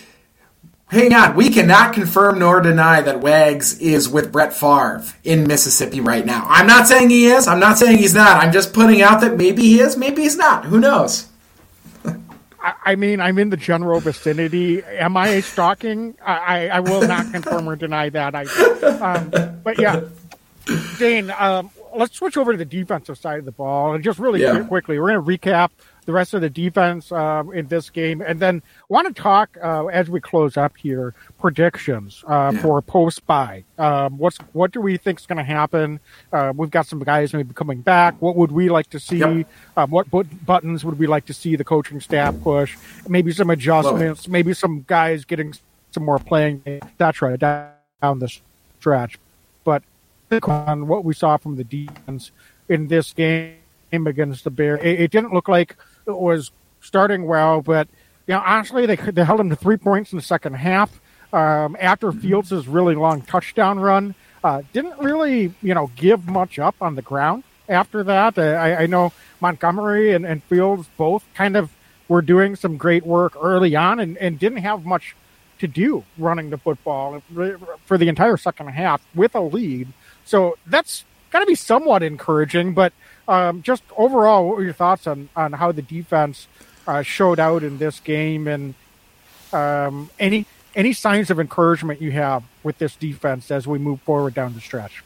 [0.88, 6.00] Hang on, we cannot confirm nor deny that Wags is with Brett Favre in Mississippi
[6.00, 6.44] right now.
[6.48, 7.46] I'm not saying he is.
[7.46, 8.42] I'm not saying he's not.
[8.42, 10.64] I'm just putting out that maybe he is, maybe he's not.
[10.64, 11.28] Who knows?
[12.60, 14.82] I, mean, I'm in the general vicinity.
[14.82, 16.16] Am I stalking?
[16.26, 18.34] I, I, I will not confirm or deny that.
[18.34, 18.46] I,
[18.98, 20.02] um, but yeah,
[20.98, 24.42] Dane, um, let's switch over to the defensive side of the ball and just really
[24.42, 24.62] Yeah.
[24.64, 24.98] quickly.
[24.98, 25.70] We're going to recap
[26.06, 29.86] the rest of the defense um, in this game, and then want to talk uh,
[29.86, 32.60] as we close up here predictions uh, Yeah.
[32.62, 33.64] for post bye.
[33.78, 36.00] Um, what's what do we think is going to happen?
[36.32, 38.14] Uh, we've got some guys maybe coming back.
[38.20, 39.18] What would we like to see?
[39.18, 39.46] Yep.
[39.76, 42.76] Um, what but- buttons would we like to see the coaching staff push?
[43.08, 44.26] Maybe some adjustments.
[44.26, 45.54] Maybe some guys getting
[45.92, 47.36] some more playing, etc.
[47.38, 48.32] Down the
[48.78, 49.18] stretch,
[50.32, 52.30] on what we saw from the defense
[52.68, 53.56] in this game
[53.92, 57.88] against the Bears, it, it didn't look like it was starting well, but
[58.26, 61.00] you know, honestly, they they held them to three points in the second half.
[61.32, 66.76] Um, after Fields' really long touchdown run, uh, didn't really you know give much up
[66.80, 67.44] on the ground.
[67.68, 71.70] After that, uh, I, I know Montgomery and, and Fields both kind of
[72.08, 75.14] were doing some great work early on and, and didn't have much
[75.60, 77.22] to do running the football
[77.84, 79.88] for the entire second half with a lead.
[80.30, 82.72] So that's got to be somewhat encouraging.
[82.72, 82.92] But
[83.26, 86.46] um, just overall, what were your thoughts on, on how the defense
[86.86, 88.74] uh, showed out in this game and
[89.52, 94.32] um, any any signs of encouragement you have with this defense as we move forward
[94.32, 95.02] down the stretch?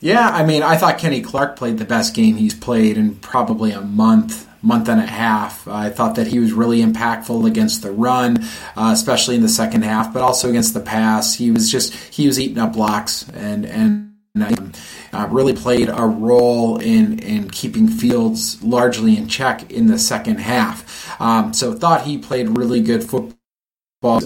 [0.00, 3.72] Yeah, I mean, I thought Kenny Clark played the best game he's played in probably
[3.72, 5.68] a month, month and a half.
[5.68, 8.42] I thought that he was really impactful against the run,
[8.74, 11.34] uh, especially in the second half, but also against the pass.
[11.34, 14.09] He was just he was eating up blocks and and.
[14.36, 20.38] Uh, really played a role in in keeping Fields largely in check in the second
[20.38, 21.20] half.
[21.20, 23.34] Um, so thought he played really good football.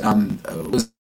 [0.03, 0.41] Um,
[0.71, 0.93] was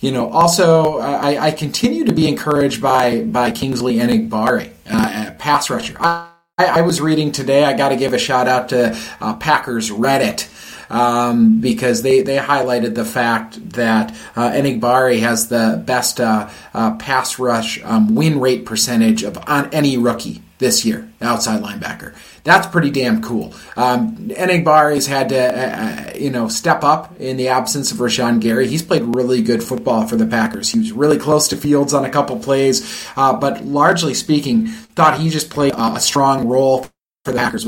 [0.00, 5.70] you know, also I, I continue to be encouraged by by Kingsley Enagbare, uh, pass
[5.70, 5.96] rusher.
[5.98, 7.64] I, I was reading today.
[7.64, 10.54] I got to give a shout out to uh, Packers Reddit.
[10.90, 16.96] Um, because they, they highlighted the fact that uh, Enagbare has the best uh, uh,
[16.96, 22.14] pass rush um, win rate percentage of on any rookie this year, outside linebacker.
[22.44, 23.54] That's pretty damn cool.
[23.76, 28.68] Um, Enagbare's had to, uh, you know, step up in the absence of Rashan Gary.
[28.68, 30.70] He's played really good football for the Packers.
[30.70, 35.20] He was really close to Fields on a couple plays, uh, but largely speaking, thought
[35.20, 36.84] he just played a strong role
[37.24, 37.66] for the Packers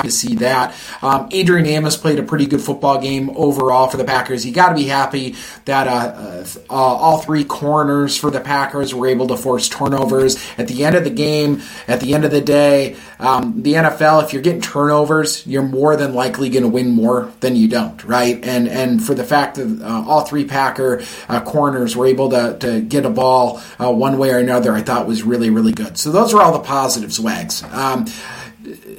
[0.00, 0.74] to see that.
[1.02, 4.44] Um, Adrian Amos played a pretty good football game overall for the Packers.
[4.44, 9.06] You got to be happy that uh, uh, all three corners for the Packers were
[9.06, 10.36] able to force turnovers.
[10.58, 14.24] At the end of the game, at the end of the day, um, the NFL,
[14.24, 18.02] if you're getting turnovers, you're more than likely going to win more than you don't,
[18.04, 18.42] right?
[18.44, 22.56] And and for the fact that uh, all three Packer uh, corners were able to,
[22.60, 25.98] to get a ball uh, one way or another, I thought was really, really good.
[25.98, 27.62] So those are all the positives, Wags.
[27.64, 28.06] Um,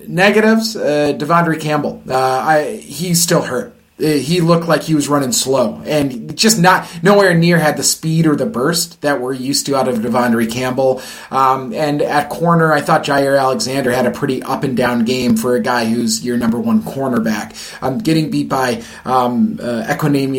[0.08, 2.02] negatives, uh, De'Vondre Campbell.
[2.10, 3.77] Uh, I, he's still hurt.
[4.00, 7.84] Uh, He looked like he was running slow and just not nowhere near had the
[7.84, 11.02] speed or the burst that we're used to out of De'Vondre Campbell.
[11.32, 15.36] Um, and at corner, I thought Jaire Alexander had a pretty up and down game
[15.36, 17.56] for a guy who's your number one cornerback.
[17.82, 19.84] Um, getting beat by um, uh,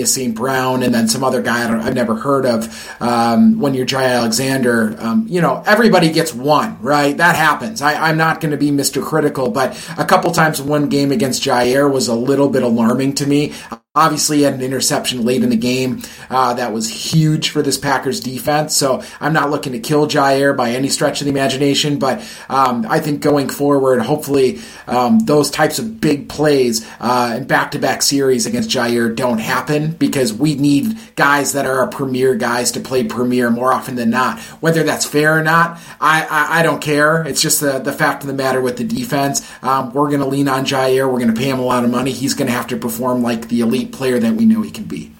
[0.04, 0.34] St.
[0.34, 2.96] Brown and then some other guy I I've never heard of.
[3.00, 7.16] Um, when you're Jaire Alexander, um, you know everybody gets one, right?
[7.16, 7.82] That happens.
[7.82, 9.02] I, I'm not going to be Mr.
[9.02, 13.26] Critical, but a couple times one game against Jaire was a little bit alarming to
[13.26, 13.47] me.
[13.50, 13.87] I.
[13.98, 18.20] Obviously, had an interception late in the game uh, that was huge for this Packers
[18.20, 18.76] defense.
[18.76, 22.86] So I'm not looking to kill Jaire by any stretch of the imagination, but um,
[22.88, 28.46] I think going forward, hopefully, um, those types of big plays uh, and back-to-back series
[28.46, 33.02] against Jaire don't happen because we need guys that are our premier guys to play
[33.04, 34.38] premier more often than not.
[34.62, 37.26] Whether that's fair or not, I, I, I don't care.
[37.26, 39.46] It's just the, the fact of the matter with the defense.
[39.62, 41.10] Um, we're going to lean on Jaire.
[41.10, 42.12] We're going to pay him a lot of money.
[42.12, 44.84] He's going to have to perform like the elite player that we know he can
[44.84, 45.12] be.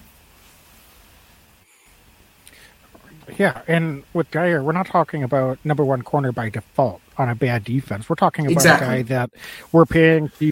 [3.37, 7.35] Yeah, and with Jaire, we're not talking about number one corner by default on a
[7.35, 8.09] bad defense.
[8.09, 8.87] We're talking about Exactly.
[8.87, 9.29] a guy that
[9.71, 10.51] we're paying to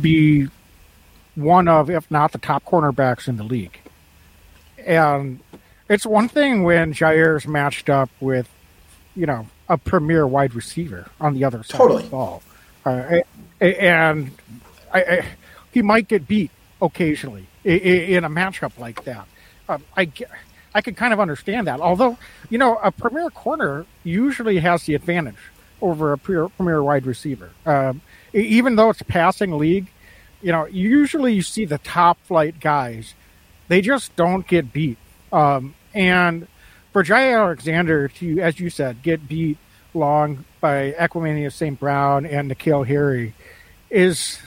[0.00, 0.48] be
[1.34, 3.78] one of, if not the top cornerbacks in the league.
[4.86, 5.40] And
[5.88, 8.48] it's one thing when Jaire's matched up with,
[9.16, 12.04] you know, a premier wide receiver on the other side Totally.
[12.04, 12.42] of the ball.
[12.84, 13.20] Uh,
[13.60, 14.30] and
[14.94, 15.26] I, I,
[15.72, 16.52] he might get beat
[16.86, 17.72] occasionally i- i-
[18.16, 19.26] in a matchup like that.
[19.68, 20.10] Um, I,
[20.74, 21.80] I can kind of understand that.
[21.80, 22.18] Although,
[22.50, 25.36] you know, a premier corner usually has the advantage
[25.82, 27.50] over a premier, premier wide receiver.
[27.64, 28.00] Um,
[28.32, 29.88] even though it's passing league,
[30.42, 33.14] you know, usually you see the top flight guys
[33.68, 34.96] they just don't get beat.
[35.32, 36.46] Um, and
[36.92, 39.58] for Jaire Alexander to, as you said, get beat
[39.92, 41.80] long by Equanimeous St.
[41.80, 43.34] Brown and N'Keal Harry
[43.90, 44.38] is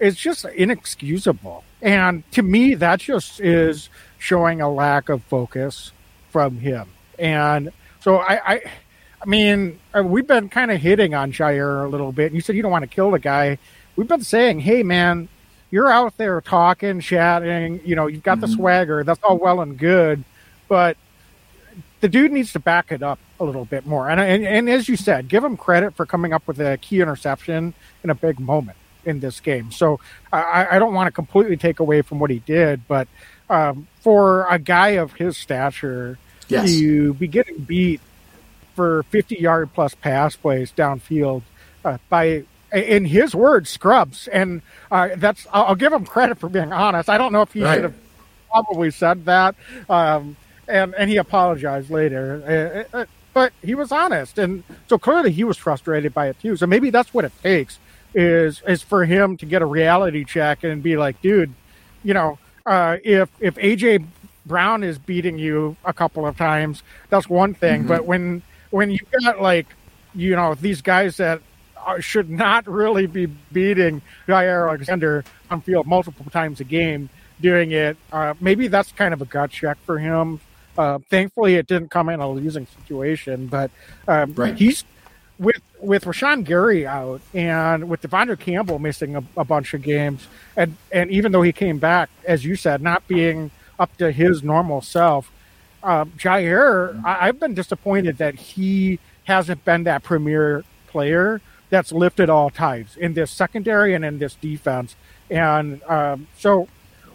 [0.00, 1.64] is just inexcusable.
[1.82, 5.92] And to me, that just is showing a lack of focus
[6.30, 6.88] from him.
[7.18, 8.62] And so I, I,
[9.22, 12.32] I mean, uh, we've been kind of hitting on Jaire a little bit.
[12.32, 13.58] You said you don't want to kill the guy.
[13.96, 15.28] We've been saying, hey, man,
[15.70, 18.46] you're out there talking, chatting, you know, you've got mm-hmm.
[18.46, 19.04] the swagger.
[19.04, 20.24] That's all well and good.
[20.68, 20.96] But
[22.00, 24.08] the dude needs to back it up a little bit more.
[24.08, 27.00] And, and, and as you said, give him credit for coming up with a key
[27.00, 28.76] interception in a big moment
[29.06, 29.70] in this game.
[29.70, 30.00] So
[30.32, 33.08] I, I don't want to completely take away from what he did, but
[33.50, 36.70] um, for a guy of his stature yes.
[36.70, 38.00] to be getting beat
[38.74, 41.42] for 50 yard plus pass plays downfield
[41.84, 46.72] uh, by in his words scrubs and uh, that's I'll, give him credit for being
[46.72, 47.74] honest i don't know if he right.
[47.74, 47.94] should have
[48.50, 49.54] probably said that
[49.88, 50.36] um,
[50.66, 55.44] and and he apologized later uh, uh, but he was honest and so clearly he
[55.44, 57.78] was frustrated by it too so maybe that's what it takes
[58.14, 61.52] is is for him to get a reality check and be like dude
[62.02, 64.06] you know uh, if if AJ
[64.46, 67.80] Brown is beating you a couple of times, that's one thing.
[67.80, 67.88] Mm-hmm.
[67.88, 69.66] But when when you got like
[70.14, 71.40] you know these guys that
[71.76, 77.08] are, should not really be beating Jaire Alexander on field multiple times a game,
[77.40, 80.40] doing it, uh, maybe that's kind of a gut check for him.
[80.76, 83.70] Uh, thankfully, it didn't come in a losing situation, but
[84.08, 84.56] um, right.
[84.56, 84.84] he's
[85.38, 90.26] with with Rashan Gary out and with De'Vondre Campbell missing a, a, bunch of games,
[90.56, 94.42] and and even though he came back, as you said, not being up to his
[94.42, 95.30] normal self,
[95.82, 102.30] uh, Jaire, I, I've been disappointed that he hasn't been that premier player that's lifted
[102.30, 104.94] all tides in this secondary and in this defense,
[105.30, 106.68] and um, so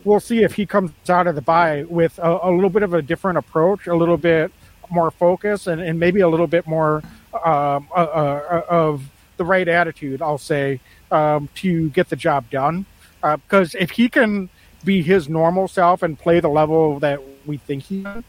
[0.04, 2.94] we'll see if he comes out of the bye with a, a little bit of
[2.94, 4.52] a different approach, a little bit
[4.92, 9.04] more focus, and, and maybe a little bit more um, uh, uh, of
[9.38, 10.80] the right attitude, I'll say,
[11.12, 12.86] um, to get the job done.
[13.22, 14.50] Because uh, if he can
[14.84, 18.24] be his normal self and play the level that we think he can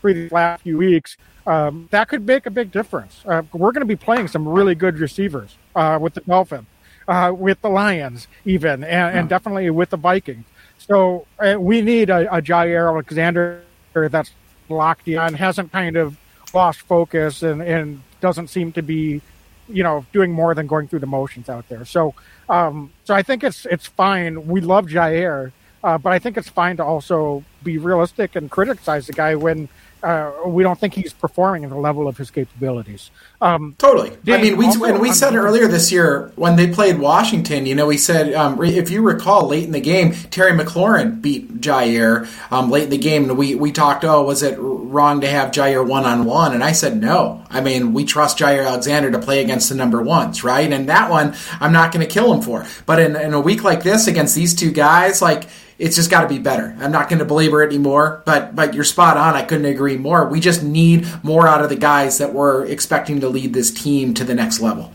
[0.00, 3.22] for the last few weeks, um, that could make a big difference.
[3.26, 6.66] Uh, we're going to be playing some really good receivers uh, with the Dolphins,
[7.08, 9.08] uh, with the Lions, even, and, yeah.
[9.08, 10.44] and, definitely with the Vikings.
[10.78, 11.26] So
[11.58, 13.62] we need a, a Jaire Alexander
[13.94, 14.30] that's
[14.68, 16.18] locked in, hasn't kind of
[16.54, 19.20] lost focus and, and doesn't seem to be,
[19.68, 21.84] you know, doing more than going through the motions out there.
[21.84, 22.02] So,
[22.48, 24.32] um, so I think it's it's fine.
[24.54, 25.52] We love Jaire,
[25.86, 29.68] uh, but I think it's fine to also be realistic and criticize the guy when
[30.04, 33.10] uh, we don't think he's performing at the level of his capabilities.
[33.40, 34.10] Um, totally.
[34.28, 37.64] I mean, we and we said earlier this year when they played Washington.
[37.64, 41.60] You know, we said um, if you recall, late in the game, Terry McLaurin beat
[41.62, 44.04] Jaire um, late in the game, and we we talked.
[44.04, 46.52] Oh, was it wrong to have Jaire one on one?
[46.52, 47.42] And I said no.
[47.48, 50.70] I mean, we trust Jaire Alexander to play against the number ones, right?
[50.70, 52.66] And that one, I'm not going to kill him for.
[52.84, 56.22] But in, in a week like this against these two guys, like it's just got
[56.22, 56.76] to be better.
[56.78, 59.34] I'm not going to belabor it anymore, but but you're spot on.
[59.34, 60.28] I couldn't agree more.
[60.28, 64.14] We just need more out of the guys that we're expecting to lead this team
[64.14, 64.92] to the next level.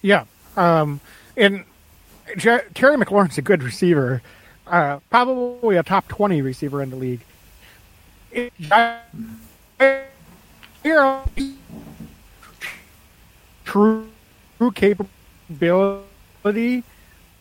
[0.00, 0.24] Yeah,
[0.56, 1.00] um,
[1.36, 1.64] and
[2.36, 4.22] Jer- Terry McLaurin's a good receiver,
[4.66, 7.20] uh, probably a top twenty receiver in the league.
[13.64, 14.08] True,
[14.56, 16.84] true capability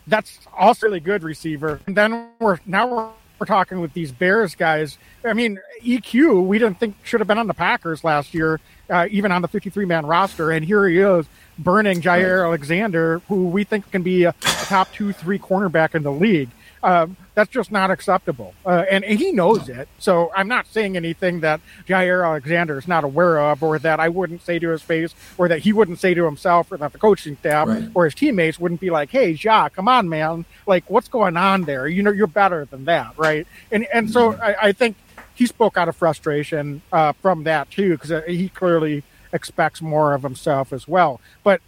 [0.08, 1.80] that's also a really good receiver.
[1.86, 4.98] And then we're now we're, we're talking with these Bears guys.
[5.24, 9.08] I mean, EQ we didn't think should have been on the Packers last year, uh,
[9.12, 11.28] even on the 53 man roster, and here he is
[11.60, 16.04] burning Jaire Alexander, who we think can be a, a top two three cornerback in
[16.04, 16.50] the league.
[16.88, 18.54] Um, that's just not acceptable.
[18.66, 19.90] Uh, and, and, he knows it.
[20.00, 24.08] So I'm not saying anything that Jaire Alexander is not aware of, or that I
[24.08, 26.98] wouldn't say to his face, or that he wouldn't say to himself, or that the
[26.98, 27.90] coaching staff right.
[27.94, 30.46] or his teammates wouldn't be like, "Hey, Ja, come on, man!
[30.66, 31.90] Like, what's going on there?
[31.90, 34.42] You know, you're better than that, right?" And and so mm-hmm.
[34.42, 34.96] I, I think
[35.36, 40.24] he spoke out of frustration uh, from that too, because he clearly expects more of
[40.24, 41.20] himself as well.
[41.44, 41.60] But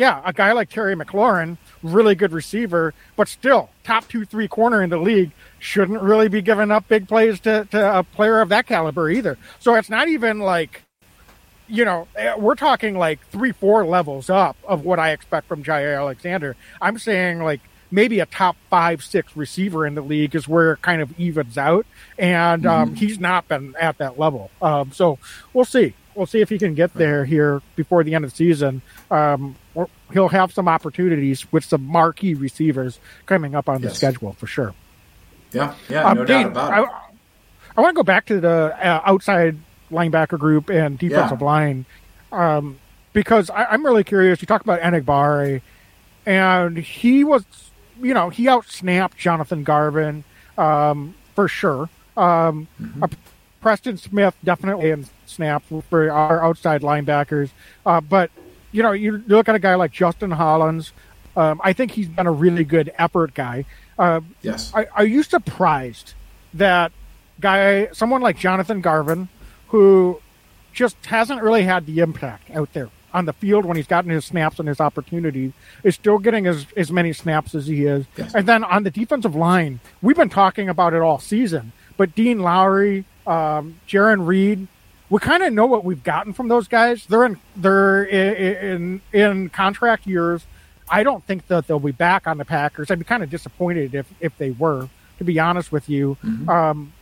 [0.00, 4.82] yeah, a guy like Terry McLaurin, really good receiver, but still top two, three corner
[4.82, 8.48] in the league, shouldn't really be giving up big plays to, to a player of
[8.48, 9.36] that caliber either.
[9.58, 10.84] So it's not even like,
[11.68, 15.62] you know, eh, we're talking like three, four levels up of what I expect from
[15.62, 16.56] Jaire Alexander.
[16.80, 17.60] I'm saying like
[17.90, 21.58] maybe a top five, six receiver in the league is where it kind of evens
[21.58, 21.84] out.
[22.16, 22.94] And um, mm-hmm.
[22.94, 24.50] he's not been at that level.
[24.62, 25.18] Um, so
[25.52, 25.92] we'll see.
[26.14, 28.82] We'll see if he can get there here before the end of the season.
[29.10, 29.54] Um,
[30.12, 33.92] he'll have some opportunities with some marquee receivers coming up on yes.
[33.92, 34.74] the schedule for sure.
[35.52, 36.88] Yeah, yeah, Um, no Dane, doubt about I, it.
[37.76, 39.56] I want to go back to the uh, outside
[39.90, 41.46] linebacker group and defensive Yeah.
[41.46, 41.84] line
[42.32, 42.78] um,
[43.12, 44.40] because I, I'm really curious.
[44.42, 45.60] You talked about Enagbare,
[46.26, 47.44] and he was,
[48.02, 50.24] you know, he outsnapped Jonathan Garvin
[50.58, 51.88] um, for sure.
[52.16, 53.04] Um, Mm-hmm.
[53.60, 57.50] Preston Smith definitely in snaps for our outside linebackers,
[57.86, 58.30] uh, but
[58.72, 60.92] you know, you look at a guy like Justin Hollins.
[61.36, 63.64] Um, I think he's been a really good effort guy.
[63.98, 64.72] Uh, Yes.
[64.74, 66.14] are, are you surprised
[66.54, 66.92] that
[67.40, 69.28] guy, someone like Jonathan Garvin,
[69.68, 70.20] who
[70.72, 74.24] just hasn't really had the impact out there on the field when he's gotten his
[74.24, 75.52] snaps and his opportunities,
[75.82, 78.06] is still getting as, as many snaps as he is?
[78.16, 78.34] Yes.
[78.34, 82.38] And then on the defensive line, we've been talking about it all season, but Dean
[82.40, 84.66] Lowry, um, Jarran Reed,
[85.08, 87.04] we kind of know what we've gotten from those guys.
[87.06, 90.44] They're in they're in, in in contract years.
[90.88, 92.90] I don't think that they'll be back on the Packers.
[92.90, 96.16] I'd be kind of disappointed if if they were, to be honest with you.
[96.48, 96.92] Um,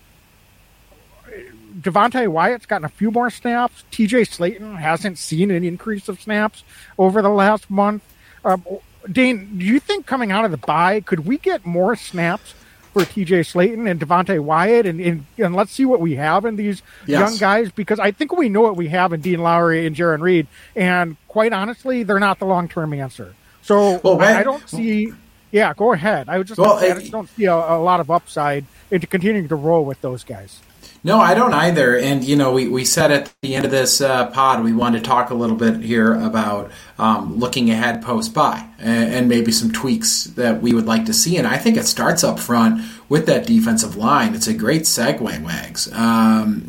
[1.80, 3.84] Devonte Wyatt's gotten a few more snaps.
[3.92, 6.64] TJ Slaton hasn't seen an increase of snaps
[6.98, 8.02] over the last month.
[8.44, 8.64] Um,
[9.10, 12.54] Dane, do you think coming out of the bye, could we get more snaps
[12.98, 14.86] for TJ Slaton and Devonte Wyatt?
[14.86, 17.20] And, and, and let's see what we have in these Yes.
[17.20, 20.20] young guys because I think we know what we have in Dean Lowry and Jarran
[20.20, 20.46] Reed.
[20.76, 23.34] And quite honestly, they're not the long term answer.
[23.62, 25.12] So Well, I, I don't see.
[25.50, 26.28] Yeah, go ahead.
[26.28, 29.48] I would just, Well, I just don't see a, a lot of upside into continuing
[29.48, 30.60] to roll with those guys.
[31.04, 31.96] No, I don't either.
[31.96, 35.04] And, you know, we, we said at the end of this uh, pod, we wanted
[35.04, 39.52] to talk a little bit here about um, looking ahead post bye and, and maybe
[39.52, 41.36] some tweaks that we would like to see.
[41.36, 44.34] And I think it starts up front with that defensive line.
[44.34, 45.90] It's a great segue, Wags.
[45.92, 46.62] Um,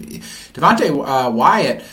[0.53, 1.83] Devonte uh, Wyatt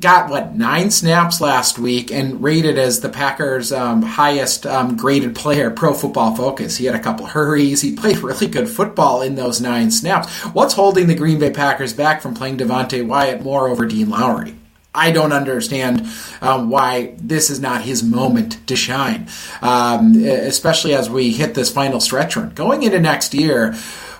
[0.00, 5.34] got what nine snaps last week and rated as the Packers' um, highest um, graded
[5.34, 6.76] player, Pro Football Focus.
[6.76, 7.80] He had a couple hurries.
[7.80, 10.30] He played really good football in those nine snaps.
[10.46, 14.56] What's holding the Green Bay Packers back from playing Devonte Wyatt more over Dean Lowry?
[14.94, 16.06] I don't understand
[16.42, 19.26] um, why this is not his moment to shine,
[19.62, 22.50] um, especially as we hit this final stretch run.
[22.50, 23.74] Going into next year,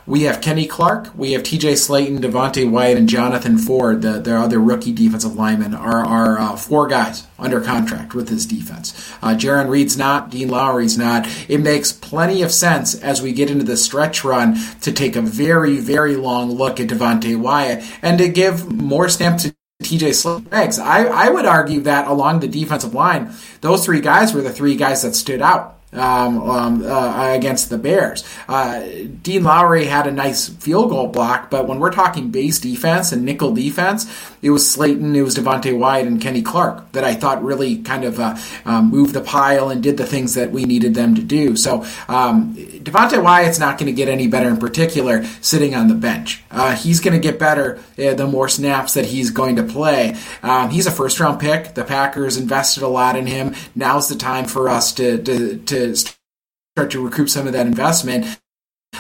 [0.06, 1.74] we have Kenny Clark, we have T.J.
[1.74, 4.02] Slaton, Devonte Wyatt, and Jonathan Ford.
[4.02, 8.44] The, their other rookie defensive linemen are, are uh, four guys under contract with this
[8.44, 8.92] defense.
[9.22, 11.26] Uh, Jarran Reed's not, Dean Lowry's not.
[11.48, 15.22] It makes plenty of sense as we get into the stretch run to take a
[15.22, 20.78] very, very long look at Devonte Wyatt and to give more snaps to TJ Slaton.
[20.80, 24.76] I, I would argue that along the defensive line, those three guys were the three
[24.76, 28.24] guys that stood out um, um, uh, against the Bears.
[28.48, 28.82] Uh,
[29.22, 33.24] Dean Lowry had a nice field goal block, but when we're talking base defense and
[33.24, 37.42] nickel defense, it was Slaton, it was Devonte Wyatt, and Kenny Clark that I thought
[37.44, 40.94] really kind of uh, um, moved the pile and did the things that we needed
[40.94, 41.56] them to do.
[41.56, 45.94] So um, Devonte Wyatt's not going to get any better in particular sitting on the
[45.94, 46.42] bench.
[46.50, 50.16] Uh, he's going to get better uh, the more snaps that he's going to play.
[50.42, 51.74] Um, he's a first round pick.
[51.74, 53.54] The Packers invested a lot in him.
[53.74, 58.40] Now's the time for us to, to, to start to recoup some of that investment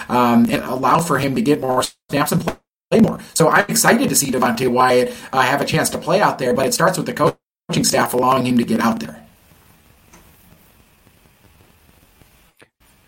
[0.08, 3.18] um, and allow for him to get more snaps and play more.
[3.34, 6.54] So I'm excited to see Devonte Wyatt uh, have a chance to play out there,
[6.54, 9.26] but it starts with the coaching staff allowing him to get out there.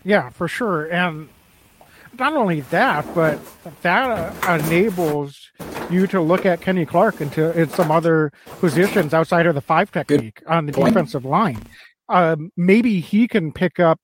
[0.05, 0.85] Yeah, for sure.
[0.85, 1.27] And
[2.17, 3.39] not only that, but
[3.81, 5.51] that uh, enables
[5.89, 9.91] you to look at Kenny Clark into in some other positions outside of the five
[9.91, 10.93] technique on the point.
[10.93, 11.61] defensive line.
[12.07, 13.99] Um, maybe he can pick up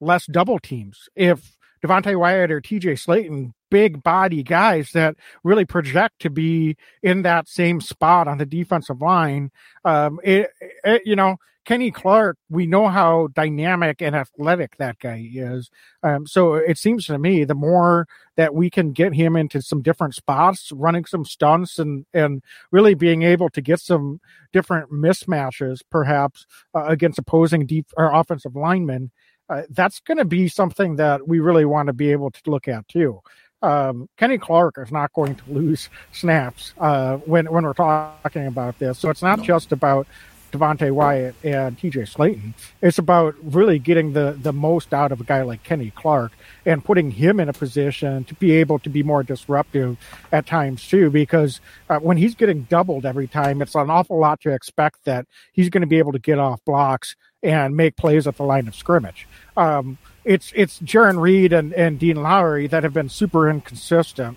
[0.00, 6.20] less double teams if Devonte Wyatt or TJ Slaton, big body guys that really project
[6.20, 9.50] to be in that same spot on the defensive line.
[9.84, 10.50] Um, it,
[10.84, 11.36] it, you know,
[11.68, 15.68] Kenny Clark, we know how dynamic and athletic that guy is.
[16.02, 19.82] Um, so it seems to me the more that we can get him into some
[19.82, 22.42] different spots, running some stunts and, and
[22.72, 24.18] really being able to get some
[24.50, 29.10] different mismatches, perhaps uh, against opposing deep or offensive linemen,
[29.50, 32.66] uh, that's going to be something that we really want to be able to look
[32.66, 33.20] at too.
[33.60, 38.78] Um, Kenny Clark is not going to lose snaps uh, when when we're talking about
[38.78, 38.98] this.
[38.98, 40.06] So it's not just about
[40.50, 42.54] Devonte Wyatt and TJ Slaton.
[42.82, 46.32] It's about really getting the, the most out of a guy like Kenny Clark
[46.64, 49.96] and putting him in a position to be able to be more disruptive
[50.32, 51.10] at times too.
[51.10, 55.26] Because uh, when he's getting doubled every time, it's an awful lot to expect that
[55.52, 58.68] he's going to be able to get off blocks and make plays at the line
[58.68, 59.28] of scrimmage.
[59.56, 64.36] Um, it's it's Jarran Reed and, and Dean Lowry that have been super inconsistent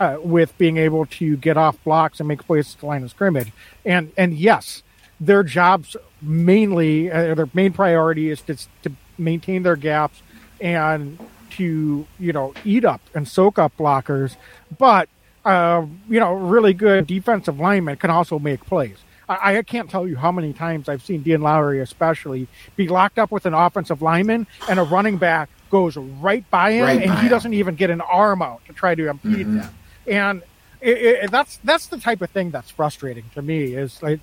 [0.00, 3.10] uh, with being able to get off blocks and make plays at the line of
[3.10, 3.52] scrimmage.
[3.84, 4.82] And and yes,
[5.20, 10.22] their jobs mainly uh, their main priority is to, to maintain their gaps
[10.60, 11.18] and
[11.50, 14.36] to you know eat up and soak up blockers,
[14.78, 15.08] but
[15.44, 18.98] uh, you know really good defensive linemen can also make plays.
[19.28, 23.18] I, I can't tell you how many times I've seen Dean Lowry, especially, be locked
[23.18, 27.10] up with an offensive lineman and a running back goes right by him, Right and
[27.10, 27.28] by he him.
[27.30, 29.60] doesn't even get an arm out to try to impede Mhm.
[29.62, 29.72] that.
[30.06, 30.42] And
[30.80, 33.74] it, it, that's that's the type of thing that's frustrating to me.
[33.74, 34.20] Is like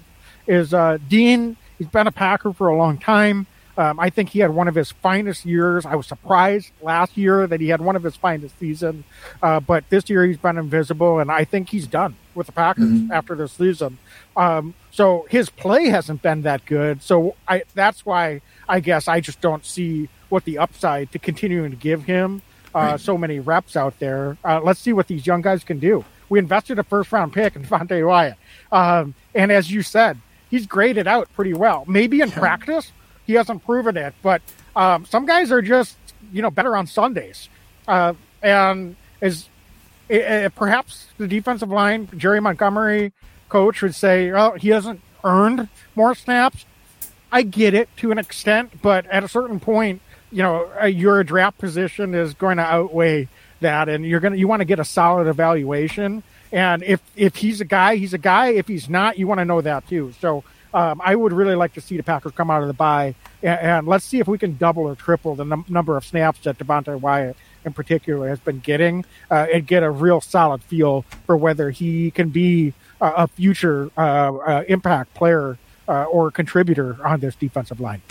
[0.47, 1.57] is uh, Dean?
[1.77, 3.47] He's been a Packer for a long time.
[3.77, 5.85] Um, I think he had one of his finest years.
[5.85, 9.03] I was surprised last year that he had one of his finest seasons,
[9.43, 12.85] uh, but this year he's been invisible, and I think he's done with the Packers
[12.85, 13.11] Mhm.
[13.11, 13.97] after this season.
[14.37, 17.03] Um, so his play hasn't been that good.
[17.03, 18.39] So I that's why
[18.69, 22.43] I guess I just don't see what the upside to continuing to give him
[22.73, 22.99] uh, Right.
[22.99, 24.37] so many reps out there.
[24.43, 26.05] Uh, let's see what these young guys can do.
[26.29, 28.35] We invested a first round pick in Fonte Wyatt,
[28.71, 30.17] um, and as you said,
[30.55, 31.83] he's graded out pretty well.
[31.87, 32.91] Maybe in practice
[33.25, 34.41] he hasn't proven it, but
[34.75, 35.97] um, some guys are just
[36.31, 37.49] you know better on Sundays,
[37.87, 39.49] uh, and is
[40.09, 43.11] uh, perhaps the defensive line, Jerry Montgomery,
[43.49, 46.65] coach would say, "Oh, he hasn't earned more snaps."
[47.31, 50.01] I get it to an extent, but at a certain point,
[50.31, 53.27] you know, uh, your draft position is going to outweigh
[53.59, 56.23] that, and you're gonna you want to get a solid evaluation.
[56.51, 58.49] And if if he's a guy, he's a guy.
[58.49, 60.13] If he's not, you want to know that too.
[60.19, 60.43] So
[60.73, 63.59] um, I would really like to see the Packers come out of the bye, and,
[63.59, 66.57] and let's see if we can double or triple the num- number of snaps that
[66.57, 71.35] Devonte Wyatt in particular has been getting, uh, and get a real solid feel for
[71.37, 77.19] whether he can be a, a future uh, uh, impact player uh, or contributor on
[77.21, 78.01] this defensive line.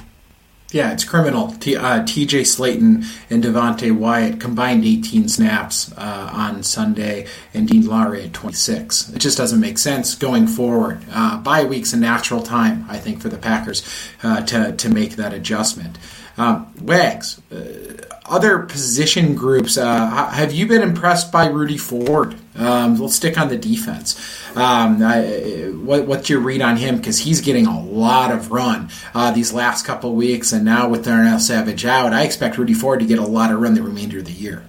[0.75, 1.53] Yeah, it's criminal.
[1.53, 7.87] T- uh, TJ Slaton and Devonte Wyatt combined 18 snaps uh, on Sunday, and Dean
[7.87, 9.11] Lowry at 26.
[9.11, 11.01] It just doesn't make sense going forward.
[11.13, 13.89] Uh, bye week's a natural time, I think, for the Packers
[14.25, 15.97] uh, to, to make that adjustment.
[16.37, 22.35] Um, Wags, uh, other position groups, uh, have you been impressed by Rudy Ford?
[22.57, 24.17] Um, let's stick on the defense.
[24.57, 26.99] Um, I, what, what's your read on him?
[26.99, 30.89] Because he's getting a lot of run uh, these last couple of weeks, and now
[30.89, 33.83] with Darnell Savage out, I expect Rudy Ford to get a lot of run the
[33.83, 34.65] remainder of the year.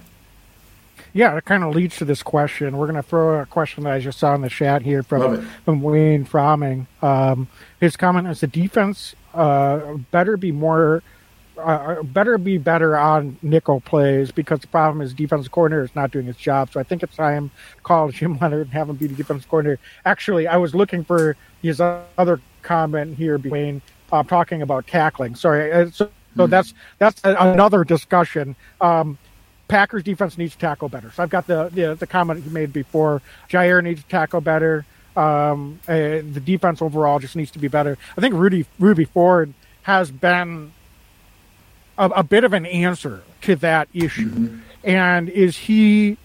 [1.14, 2.76] Yeah, it kind of leads to this question.
[2.76, 5.48] We're going to throw a question that I just saw in the chat here from
[5.64, 6.88] from Wayne Fromming.
[7.02, 7.48] Um,
[7.80, 11.04] his comment is the defense uh, better be more.
[11.58, 16.12] Uh, better be better on nickel plays because the problem is defensive coordinator is not
[16.12, 16.72] doing his job.
[16.72, 19.50] So I think it's time to call Jim Leonhard and have him be the defensive
[19.50, 19.80] coordinator.
[20.06, 23.82] Actually, I was looking for his other comment here, Wayne,
[24.12, 25.36] uh, talking about tackling.
[25.36, 28.56] Sorry, uh, so, so that's that's a, another discussion.
[28.82, 29.18] Um,
[29.68, 31.12] Packers defense needs to tackle better.
[31.12, 33.22] So I've got the the, the comment he made before.
[33.50, 34.86] Jaire needs to tackle better.
[35.16, 37.98] Um, uh, the defense overall just needs to be better.
[38.18, 39.54] I think Rudy Ruby Ford
[39.84, 40.72] has been
[41.98, 44.60] a, a bit of an answer to that issue.
[44.84, 46.18] And is he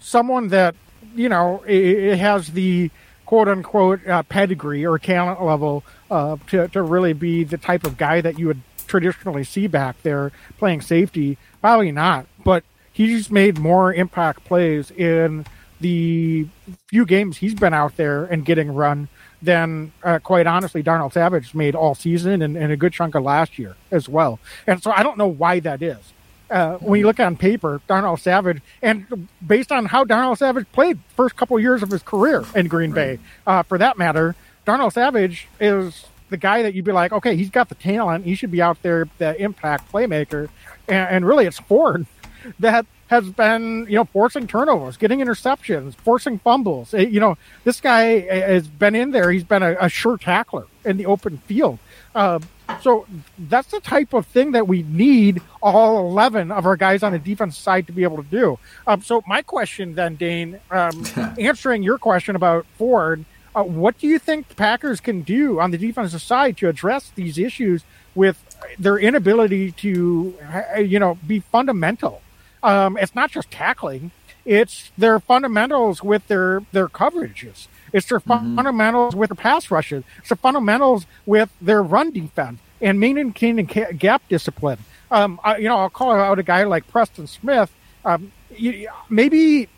[0.00, 0.74] someone that
[1.14, 2.90] you know i i has the
[3.26, 7.96] quote unquote uh, pedigree or talent level uh, to to really be the type of
[7.96, 11.38] guy that you would traditionally see back there playing safety?
[11.60, 15.46] Probably not, but he's made more impact plays in
[15.80, 16.46] the
[16.88, 19.08] few games he's been out there and getting run
[19.42, 23.22] than, uh, quite honestly, Darnell Savage made all season and, and a good chunk of
[23.22, 24.38] last year as well.
[24.66, 26.12] And so I don't know why that is.
[26.50, 30.98] Uh, when you look on paper, Darnell Savage, and based on how Darnell Savage played
[31.16, 34.34] first couple years of his career in Green Bay, uh, for that matter,
[34.64, 38.24] Darnell Savage is the guy that you'd be like, okay, he's got the talent.
[38.24, 40.48] He should be out there, the impact playmaker.
[40.88, 42.06] And, and really, it's Ford
[42.58, 46.94] that has been, you know, forcing turnovers, getting interceptions, forcing fumbles.
[46.94, 49.32] Eh, You know, this guy has been in there.
[49.32, 51.80] He's been a, a sure tackler in the open field.
[52.14, 52.38] Uh,
[52.80, 53.06] so
[53.36, 57.18] that's the type of thing that we need all 11 of our guys on the
[57.18, 58.60] defense side to be able to do.
[58.86, 61.04] Um, so my question then, Dane, um,
[61.38, 63.24] answering your question about Ford,
[63.56, 67.10] uh, what do you think the Packers can do on the defensive side to address
[67.16, 67.82] these issues
[68.14, 68.38] with
[68.78, 70.36] their inability to,
[70.76, 72.22] uh, you know, be fundamental?
[72.62, 74.10] Um, it's not just tackling;
[74.44, 77.68] it's their fundamentals with their their coverages.
[77.92, 80.04] It's their fundamentals with their pass rushes.
[80.18, 84.78] It's the fundamentals with their run defense and maintaining gap discipline.
[85.10, 87.72] Um, I, you know, I'll call out a guy like Preston Smith.
[88.04, 89.68] Um, you, maybe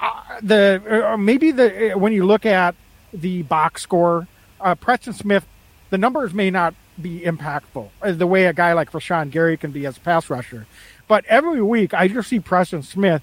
[0.00, 2.74] uh, the uh, maybe the uh, when you look at
[3.12, 4.26] the box score,
[4.60, 5.46] uh, Preston Smith,
[5.90, 9.72] the numbers may not be impactful uh, the way a guy like Rashan Gary can
[9.72, 10.66] be as a pass rusher.
[11.08, 13.22] But every week, I just see Preston Smith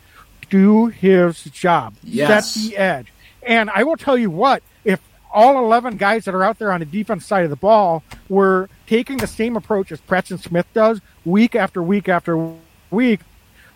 [0.49, 2.51] do his job, Yes.
[2.51, 3.13] set the edge.
[3.43, 4.99] And I will tell you what, if
[5.33, 8.69] all 11 guys that are out there on the defense side of the ball were
[8.85, 12.53] taking the same approach as Preston Smith does week after week after
[12.91, 13.21] week,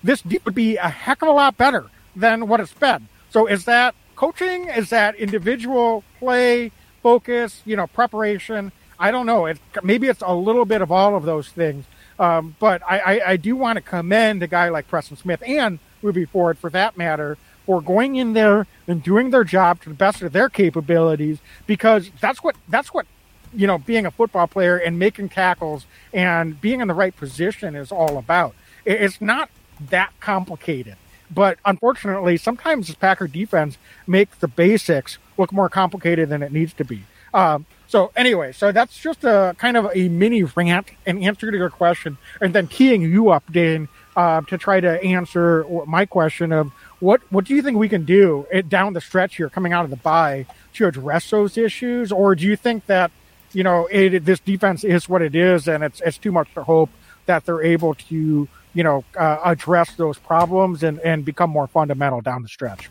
[0.04, 1.86] this deep would be a heck of a lot better
[2.16, 3.08] than what it's been.
[3.32, 4.68] So is that coaching?
[4.68, 8.72] Is that individual play, focus, you know, preparation?
[9.00, 9.46] I don't know.
[9.46, 11.86] It, maybe it's a little bit of all of those things.
[12.20, 15.80] Um, but I, I, I do want to commend a guy like Preston Smith and
[16.02, 19.96] Rudy Ford, for that matter, for going in there and doing their job to the
[19.96, 23.08] best of their capabilities because that's what that's what
[23.54, 27.76] you know being a football player and making tackles and being in the right position
[27.76, 28.54] is all about.
[28.86, 29.50] It's not
[29.90, 30.96] that complicated.
[31.32, 36.74] But unfortunately, sometimes the Packer defense makes the basics look more complicated than it needs
[36.74, 37.04] to be.
[37.34, 41.58] Um, so anyway, so that's just a kind of a mini rant and answer to
[41.58, 46.52] your question, and then keying you up, Dane, uh, to try to answer my question
[46.52, 49.74] of what what do you think we can do it, down the stretch here, coming
[49.74, 53.12] out of the bye, to address those issues, or do you think that
[53.54, 56.64] you know it, this defense is what it is, and it's it's too much to
[56.64, 56.90] hope
[57.28, 62.22] that they're able to you know uh, address those problems and and become more fundamental
[62.22, 62.90] down the stretch?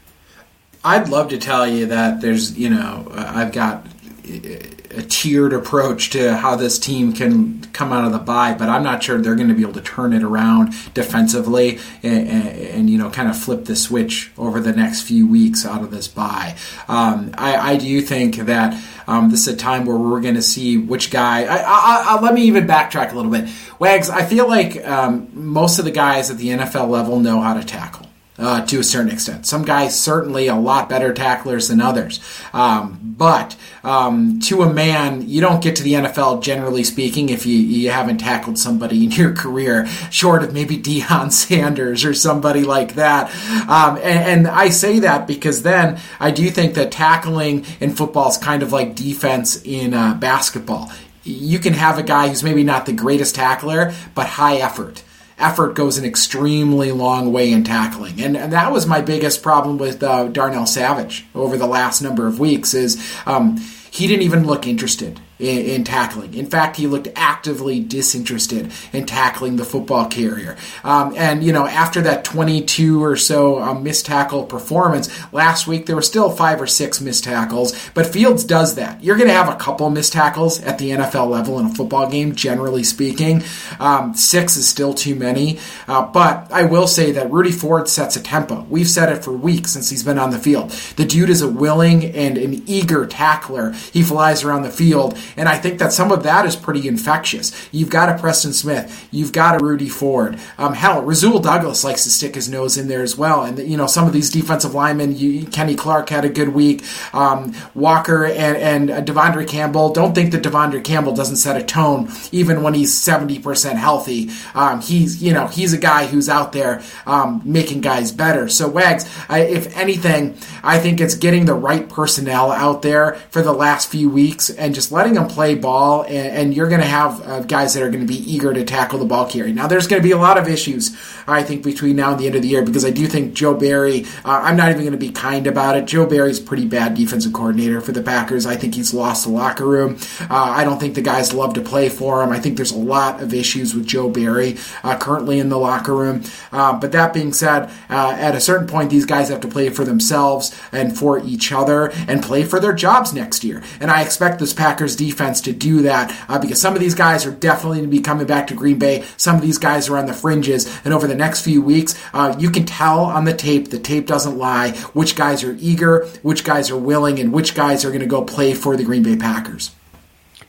[0.84, 3.86] I'd love to tell you that there's, you know, I've got
[4.24, 8.82] a tiered approach to how this team can come out of the bye, but I'm
[8.82, 12.98] not sure they're going to be able to turn it around defensively and, and, you
[12.98, 16.56] know kind of flip the switch over the next few weeks out of this bye.
[16.88, 20.42] Um, I, I, do think that um, this is a time where we're going to
[20.42, 21.44] see which guy.
[21.44, 23.48] I, I, let me even backtrack a little bit.
[23.78, 27.54] Wags, I feel like um, most of the guys at the NFL level know how
[27.54, 28.06] to tackle
[28.38, 29.46] uh, to a certain extent.
[29.46, 32.20] Some guys certainly a lot better tacklers than others,
[32.52, 37.46] um, but um, to a man, you don't get to the NFL generally speaking if
[37.46, 42.64] you, you haven't tackled somebody in your career, short of maybe Deion Sanders or somebody
[42.64, 43.30] like that.
[43.68, 48.28] Um, and, and, I say that because then I do think that tackling in football
[48.28, 50.90] is kind of like defense in uh, basketball.
[51.24, 55.02] You can have a guy who's maybe not the greatest tackler, but high effort
[55.38, 58.20] effort goes an extremely long way in tackling.
[58.20, 62.26] And, and that was my biggest problem with uh, Darnell Savage over the last number
[62.26, 63.56] of weeks is um,
[63.90, 66.34] he didn't even look interested in, in, tackling.
[66.34, 70.56] In fact, he looked actively disinterested in tackling the football carrier.
[70.84, 75.86] Um, and, you know, after that 22 or so um, missed tackle performance, last week
[75.86, 79.02] there were still five or six missed tackles, but Fields does that.
[79.02, 82.08] You're going to have a couple missed tackles at the NFL level in a football
[82.08, 83.42] game, generally speaking.
[83.80, 85.58] Um, six is still too many.
[85.88, 88.66] Uh, but I will say that Rudy Ford sets a tempo.
[88.70, 90.70] We've said it for weeks since he's been on the field.
[90.96, 93.72] The dude is a willing and an eager tackler.
[93.72, 97.68] He flies around the field and I think that some of that is pretty infectious.
[97.72, 100.38] You've got a Preston Smith, you've got a Rudy Ford.
[100.58, 103.44] Um, hell, Rasul Douglas likes to stick his nose in there as well.
[103.44, 106.84] And you know, some of these defensive linemen, you, Kenny Clark had a good week.
[107.12, 109.92] Um, Walker and and uh, De'Vondre Campbell.
[109.92, 114.30] Don't think that De'Vondre Campbell doesn't set a tone even when he's seventy percent healthy.
[114.54, 118.48] Um, he's you know he's a guy who's out there um, making guys better.
[118.48, 123.42] So Wags, I, if anything, I think it's getting the right personnel out there for
[123.42, 126.86] the last few weeks and just letting them play ball, and, and you're going to
[126.86, 129.52] have uh, guys that are going to be eager to tackle the ball carry.
[129.52, 130.96] Now, there's going to be a lot of issues,
[131.26, 133.54] I think, between now and the end of the year because I do think Joe
[133.54, 135.86] Barry, uh, I'm not even going to be kind about it.
[135.86, 138.46] Joe Barry's pretty bad defensive coordinator for the Packers.
[138.46, 139.98] I think he's lost the locker room.
[140.20, 142.30] Uh, I don't think the guys love to play for him.
[142.30, 145.94] I think there's a lot of issues with Joe Barry uh, currently in the locker
[145.94, 146.22] room.
[146.52, 149.68] Uh, but that being said, uh, at a certain point, these guys have to play
[149.68, 153.62] for themselves and for each other and play for their jobs next year.
[153.80, 157.26] And I expect this Packers defense to do that uh, because some of these guys
[157.26, 159.04] are definitely going to be coming back to Green Bay.
[159.16, 160.66] Some of these guys are on the fringes.
[160.84, 164.06] And over the next few weeks, uh, you can tell on the tape, the tape
[164.06, 168.00] doesn't lie, which guys are eager, which guys are willing, and which guys are going
[168.00, 169.74] to go play for the Green Bay Packers.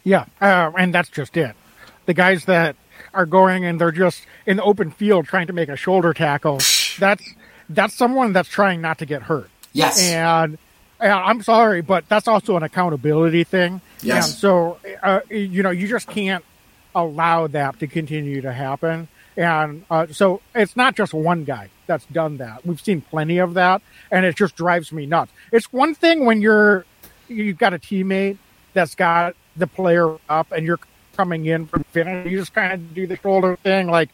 [0.04, 1.56] Yeah, uh, and that's just it.
[2.06, 2.76] The guys that
[3.16, 6.60] are going and they're just in the open field trying to make a shoulder tackle.
[7.00, 7.24] That's
[7.70, 9.50] that's someone that's trying not to get hurt.
[9.74, 10.02] Yes.
[10.02, 10.58] And,
[11.00, 13.82] and I'm sorry, but that's also an accountability thing.
[14.02, 14.28] Yes.
[14.28, 16.44] And so, uh, you know, you just can't
[16.94, 19.08] allow that to continue to happen.
[19.38, 22.66] And uh, so it's not just one guy that's done that.
[22.66, 25.32] We've seen plenty of that, and it just drives me nuts.
[25.52, 26.86] It's one thing when you're
[27.28, 28.38] you've got a teammate
[28.74, 30.80] that's got the player up, and you're
[31.18, 32.32] coming in from finish.
[32.32, 34.10] You just kind of do the shoulder thing, like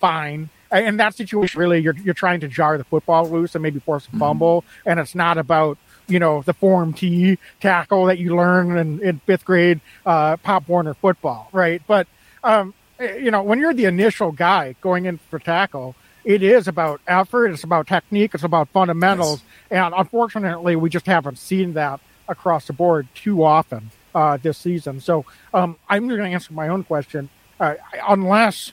[0.00, 0.48] fine.
[0.70, 4.06] In that situation, really, you're you're trying to jar the football loose and maybe force
[4.06, 4.20] a mm-hmm.
[4.20, 4.90] fumble, mm-hmm.
[4.90, 5.76] and it's not about
[6.10, 10.68] you know, the form T tackle that you learn in, in fifth grade uh, Pop
[10.68, 11.82] Warner football, right?
[11.86, 12.06] But,
[12.42, 15.94] um, eh, you know, when you're the initial guy going in for tackle,
[16.24, 19.42] it is about effort, it's about technique, it's about fundamentals.
[19.70, 19.84] Yes.
[19.84, 25.00] And unfortunately, we just haven't seen that across the board too often uh, this season.
[25.00, 27.28] So um, I'm going to answer my own question.
[27.58, 27.74] Uh,
[28.08, 28.72] unless,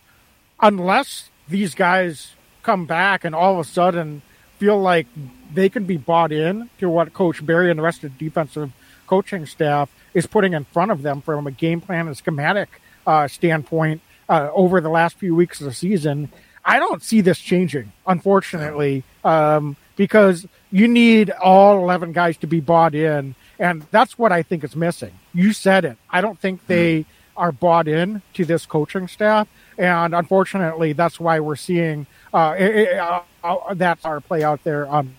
[0.60, 2.34] unless these guys
[2.64, 4.22] come back and all of a sudden
[4.58, 5.08] feel like
[5.54, 8.72] they can be bought in to what Coach Barry and the rest of the defensive
[9.06, 13.28] coaching staff is putting in front of them from a game plan and schematic uh,
[13.28, 16.30] standpoint uh, over the last few weeks of the season.
[16.66, 22.60] I don't see this changing, unfortunately, um, because you need all 11 guys to be
[22.60, 23.36] bought in.
[23.58, 25.14] And that's what I think is missing.
[25.34, 25.98] You said it.
[26.10, 27.06] I don't think they
[27.38, 29.48] are bought in to this coaching staff.
[29.78, 34.88] And unfortunately, that's why we're seeing uh, it, uh, uh, that's our play out there
[34.88, 35.16] on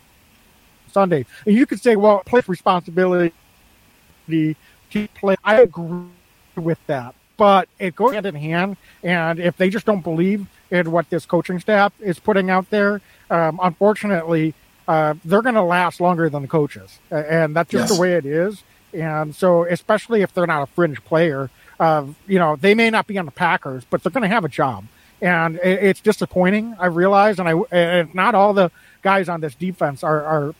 [0.91, 1.27] Sunday.
[1.47, 3.35] And you could say, well, play responsibility
[4.29, 4.55] to
[5.15, 5.37] play.
[5.45, 6.07] I agree
[6.57, 8.77] with that, but it goes hand in hand.
[9.03, 13.01] And if they just don't believe in what this coaching staff is putting out there,
[13.31, 14.55] um, unfortunately,
[14.87, 17.95] uh, they're going to last longer than the coaches, and that's just yes.
[17.95, 18.63] the way it is.
[18.95, 23.07] And so, especially if they're not a fringe player, uh, you know, they may not
[23.07, 24.87] be on the Packers, but they're going to have a job.
[25.21, 28.71] And it, it's disappointing, I realize, and I and not all the
[29.03, 30.55] guys on this defense are, are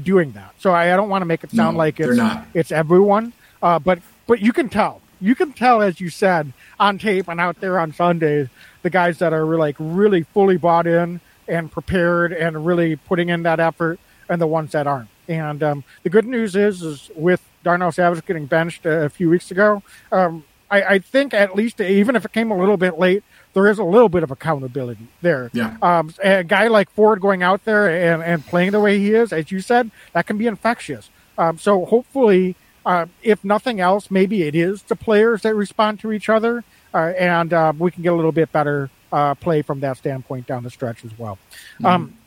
[0.00, 0.54] doing that.
[0.58, 2.20] So I, I don't want to make it sound no, like it's
[2.54, 5.00] it's everyone, uh, but but you can tell.
[5.20, 8.48] You can tell, as you said, on tape and out there on Sundays,
[8.82, 13.42] the guys that are like really fully bought in and prepared and really putting in
[13.44, 13.98] that effort,
[14.28, 15.08] and the ones that aren't.
[15.28, 19.30] And um, the good news is, is with Darnell Savage getting benched a, a few
[19.30, 20.44] weeks ago, um,
[20.74, 23.22] I, I, think at least even if it came a little bit late,
[23.52, 25.50] there is a little bit of accountability there.
[25.52, 25.76] Yeah.
[25.80, 29.32] Um, a guy like Ford going out there and, and playing the way he is,
[29.32, 31.10] as you said, that can be infectious.
[31.38, 36.12] Um, so hopefully, uh, if nothing else, maybe it is the players that respond to
[36.12, 39.80] each other, uh, and uh, we can get a little bit better uh, play from
[39.80, 41.38] that standpoint down the stretch as well.
[41.74, 41.86] Mm-hmm.
[41.86, 42.18] Um,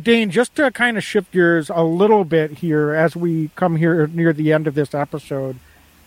[0.00, 4.06] Dane, just to kind of shift gears a little bit here as we come here
[4.06, 5.58] near the end of this episode,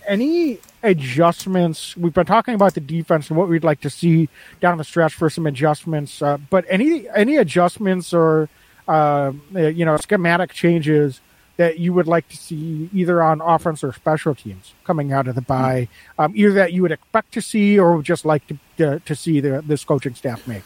[0.08, 1.96] any adjustments?
[1.98, 4.30] We've been talking about the defense and what we'd like to see
[4.60, 8.50] down the stretch for some adjustments, uh, but any any adjustments or
[8.88, 11.22] uh, you know schematic changes
[11.58, 15.36] that you would like to see either on offense or special teams coming out of
[15.36, 15.88] the bye,
[16.18, 19.16] um, either that you would expect to see or would just like to, to, to
[19.16, 20.64] see the, this coaching staff make?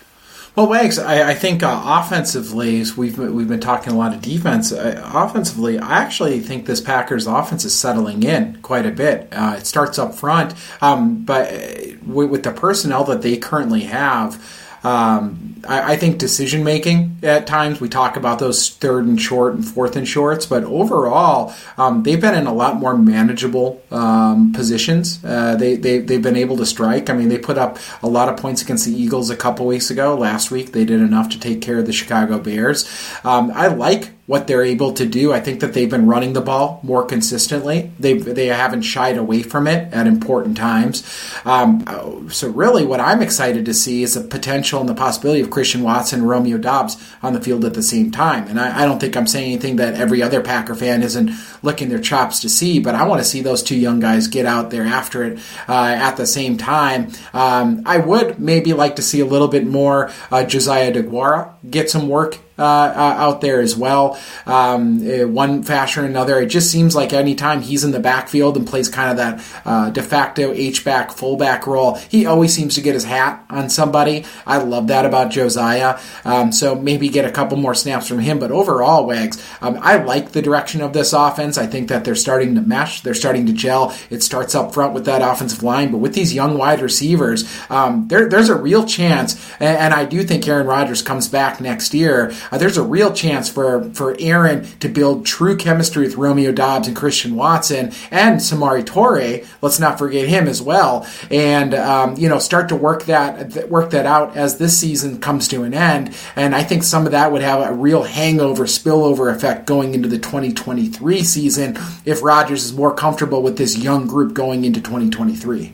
[0.55, 4.71] Well, Wags, I, I think uh, offensively, we've we've been talking a lot of defense.
[4.71, 9.27] Uh, offensively, I actually think this Packers offense is settling in quite a bit.
[9.33, 13.81] Uh, it starts up front, um, but uh, with, with the personnel that they currently
[13.81, 14.41] have.
[14.85, 19.55] Um, I, I, think decision making at times we talk about those third and short
[19.55, 24.53] and fourth and shorts, but overall um, they've been in a lot more manageable um,
[24.53, 25.25] positions.
[25.25, 27.09] Uh, they, they they've been able to strike.
[27.09, 29.89] I mean, they put up a lot of points against the Eagles a couple weeks
[29.89, 30.15] ago.
[30.15, 32.87] Last week they did enough to take care of the Chicago Bears.
[33.23, 35.31] Um, I like what they're able to do.
[35.31, 37.91] I think that they've been running the ball more consistently.
[37.99, 41.03] They they haven't shied away from it at important times.
[41.45, 45.51] Um, so really, what I'm excited to see is the potential and the possibility of
[45.51, 48.47] Christian Watson and Romeo Doubs on the field at the same time.
[48.47, 51.89] And I, I don't think I'm saying anything that every other Packer fan isn't licking
[51.89, 54.71] their chops to see, but I want to see those two young guys get out
[54.71, 57.11] there after it uh, at the same time.
[57.33, 61.89] Um, I would maybe like to see a little bit more uh, Josiah DeGuara get
[61.91, 64.19] some work uh, uh, out there as well.
[64.45, 68.55] Um, uh, one fashion or another, it just seems like anytime he's in the backfield
[68.55, 72.75] and plays kind of that uh, de facto H back fullback role, he always seems
[72.75, 74.25] to get his hat on somebody.
[74.47, 75.99] I love that about Josiah.
[76.23, 78.39] Um, so maybe get a couple more snaps from him.
[78.39, 81.57] But overall, Wags, um, I like the direction of this offense.
[81.57, 83.01] I think that they're starting to mesh.
[83.01, 83.93] They're starting to gel.
[84.09, 88.07] It starts up front with that offensive line, but with these young wide receivers, um,
[88.07, 89.35] there, there's a real chance.
[89.59, 93.13] And, and I do think Aaron Rodgers comes back next year uh, there's a real
[93.13, 98.39] chance for, for Aaron to build true chemistry with Romeo Doubs and Christian Watson and
[98.39, 99.45] Samori Toure.
[99.61, 101.07] Let's not forget him as well.
[101.31, 105.47] And, um, you know, start to work that, work that out as this season comes
[105.49, 106.15] to an end.
[106.35, 110.07] And I think some of that would have a real hangover, spillover effect going into
[110.07, 115.73] the 2023 season if Rodgers is more comfortable with this young group going into 2023.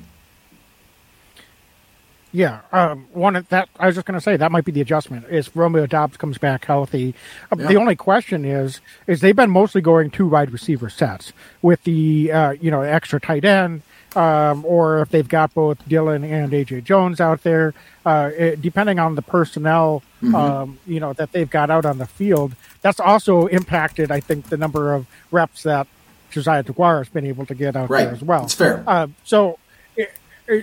[2.33, 4.81] Yeah, um, one of that I was just going to say that might be the
[4.81, 7.13] adjustment is Romeo Doubs comes back healthy.
[7.51, 7.67] Uh, yeah.
[7.67, 12.31] The only question is is they've been mostly going two wide receiver sets with the
[12.31, 13.81] uh, you know extra tight end,
[14.15, 17.73] um, or if they've got both Dillon and AJ Jones out there,
[18.05, 20.33] uh, it, depending on the personnel mm-hmm.
[20.33, 22.55] um, you know that they've got out on the field.
[22.81, 25.87] That's also impacted, I think, the number of reps that
[26.31, 28.05] Josiah DeGuara has been able to get out right.
[28.05, 28.45] there as well.
[28.45, 28.83] It's fair.
[28.87, 29.59] Uh, so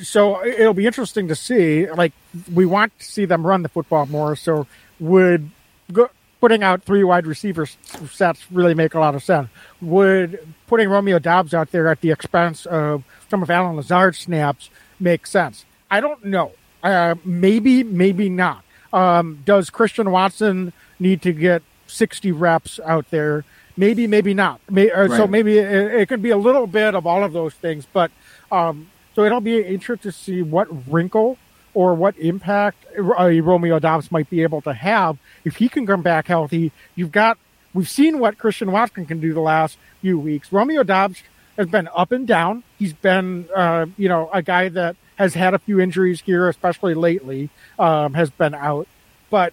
[0.03, 1.91] so it'll be interesting to see.
[1.91, 2.13] Like
[2.53, 4.37] we want to see them run the football more.
[4.37, 4.67] So
[5.01, 5.51] would
[5.93, 6.11] go,
[6.41, 9.49] putting out three wide receiver sets really make a lot of sense?
[9.81, 14.71] Would putting Romeo Doubs out there at the expense of some of Allen Lazard's snaps
[15.01, 15.65] make sense?
[15.91, 16.53] I don't know.
[16.83, 18.65] Uh, maybe, maybe not.
[18.93, 23.45] Um, does Christian Watson need to get 60 reps out there?
[23.77, 24.61] Maybe, maybe not.
[24.71, 27.55] May, or So maybe it, it could be a little bit of all of those
[27.55, 27.87] things.
[27.93, 28.11] But
[28.51, 31.39] um, so it'll be interesting to see what wrinkle
[31.75, 33.03] or what impact uh,
[33.43, 36.71] Romeo Doubs might be able to have if he can come back healthy.
[36.95, 37.37] You've got
[37.75, 40.53] we've seen what Christian Watson can do the last few weeks.
[40.53, 41.21] Romeo Doubs
[41.57, 42.63] has been up and down.
[42.79, 46.95] He's been uh, you know a guy that has had a few injuries here, especially
[46.95, 47.51] lately.
[47.77, 48.87] Um, has been out,
[49.31, 49.53] but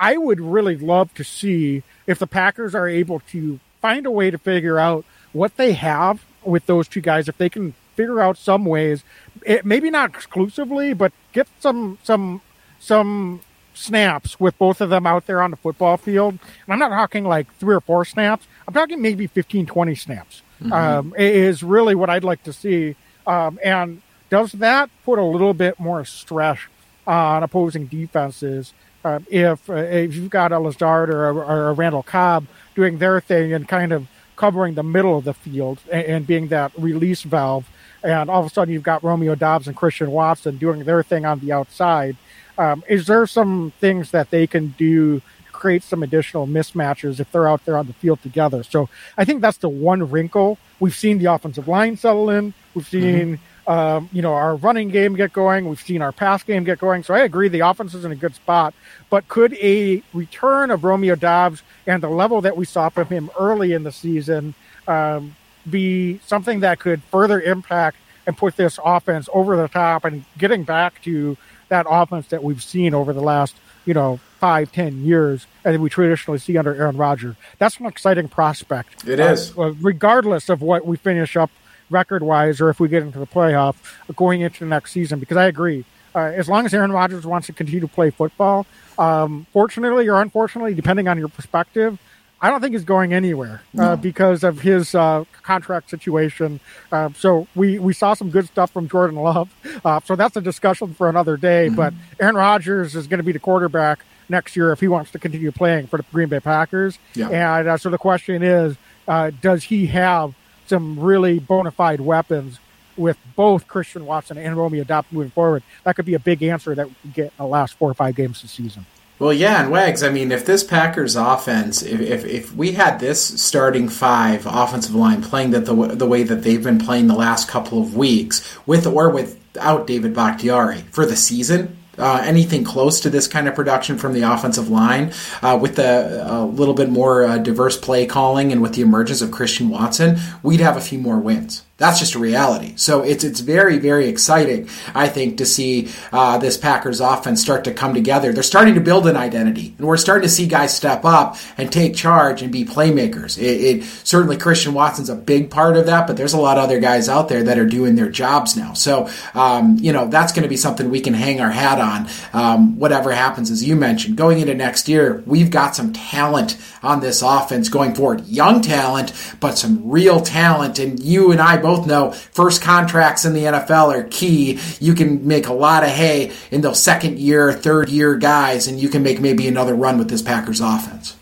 [0.00, 4.30] I would really love to see if the Packers are able to find a way
[4.30, 5.04] to figure out
[5.34, 7.28] what they have with those two guys.
[7.28, 9.02] If they can figure out some ways,
[9.44, 12.40] it, maybe not exclusively, but get some some
[12.78, 13.40] some
[13.74, 16.32] snaps with both of them out there on the football field.
[16.32, 18.46] And I'm not talking like three or four snaps.
[18.66, 20.42] I'm talking maybe 15, 20 snaps.
[20.72, 22.96] Um, is really what I'd like to see.
[23.26, 26.58] Um, and does that put a little bit more stress
[27.06, 28.72] on opposing defenses?
[29.04, 32.98] Uh, if uh, if you've got a Lazard or a, or a Randall Cobb doing
[32.98, 36.72] their thing and kind of covering the middle of the field and, and being that
[36.76, 37.68] release valve,
[38.06, 41.26] and all of a sudden you've got Romeo Doubs and Christian Watson doing their thing
[41.26, 42.16] on the outside,
[42.56, 47.30] um, is there some things that they can do to create some additional mismatches if
[47.32, 48.62] they're out there on the field together?
[48.62, 48.88] So
[49.18, 50.58] I think that's the one wrinkle.
[50.78, 52.54] We've seen the offensive line settle in.
[52.74, 55.68] We've seen um, you know, our running game get going.
[55.68, 57.02] We've seen our pass game get going.
[57.02, 58.74] So I agree the offense is in a good spot.
[59.10, 63.30] But could a return of Romeo Doubs and the level that we saw from him
[63.38, 64.54] early in the season
[64.86, 65.34] um,
[65.70, 67.96] be something that could further impact
[68.26, 71.36] and put this offense over the top and getting back to
[71.68, 75.88] that offense that we've seen over the last, you know, five, ten years and we
[75.88, 77.36] traditionally see under Aaron Rodgers.
[77.58, 79.06] That's an exciting prospect.
[79.08, 79.56] It is.
[79.56, 81.50] Uh, regardless of what we finish up
[81.88, 83.76] record wise or if we get into the playoff
[84.16, 85.84] going into the next season because I agree.
[86.14, 88.66] Uh, as long as Aaron Rodgers wants to continue to play football,
[88.98, 91.98] um, fortunately or unfortunately, depending on your perspective,
[92.40, 96.60] I don't think he's going anywhere uh, because of his uh, contract situation.
[96.92, 99.54] Uh, so we, we saw some good stuff from Jordan Love.
[99.84, 101.70] Uh, so that's a discussion for another day.
[101.70, 105.18] But Aaron Rodgers is going to be the quarterback next year if he wants to
[105.18, 106.98] continue playing for the Green Bay Packers.
[107.14, 107.30] Yeah.
[107.30, 108.76] And uh, so the question is,
[109.08, 110.34] uh, does he have
[110.66, 112.58] some really bona fide weapons
[112.96, 115.62] with both Christian Watson and Romeo Doubs moving forward?
[115.84, 117.94] That could be a big answer that we could get in the last four or
[117.94, 118.84] five games this season.
[119.18, 120.02] Well, yeah, and Wags.
[120.02, 124.94] I mean, if this Packers offense, if, if, if we had this starting five offensive
[124.94, 128.46] line playing that the the way that they've been playing the last couple of weeks,
[128.66, 133.54] with or without David Bakhtiari for the season, uh, anything close to this kind of
[133.54, 138.52] production from the offensive line, uh, with a little bit more uh, diverse play calling
[138.52, 141.62] and with the emergence of Christian Watson, we'd have a few more wins.
[141.78, 142.72] That's just a reality.
[142.76, 147.64] So it's it's very very exciting, I think, to see uh, this Packers offense start
[147.64, 148.32] to come together.
[148.32, 151.70] They're starting to build an identity, and we're starting to see guys step up and
[151.70, 153.36] take charge and be playmakers.
[153.36, 156.64] It, it certainly Christian Watson's a big part of that, but there's a lot of
[156.64, 158.72] other guys out there that are doing their jobs now.
[158.72, 162.08] So um, you know that's going to be something we can hang our hat on.
[162.32, 167.00] Um, whatever happens, as you mentioned, going into next year, we've got some talent on
[167.00, 168.26] this offense going forward.
[168.26, 173.32] Young talent, but some real talent, and you and I both know first contracts in
[173.32, 174.60] the NFL are key.
[174.80, 178.78] You can make a lot of hay in those second year, third year guys, and
[178.78, 181.16] you can make maybe another run with this Packers offense.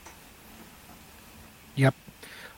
[1.76, 1.94] Yep.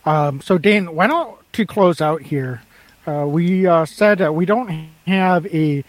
[0.05, 2.63] Um, so, Dane, why don't to close out here?
[3.07, 5.85] Uh, we uh, said uh, we don't have a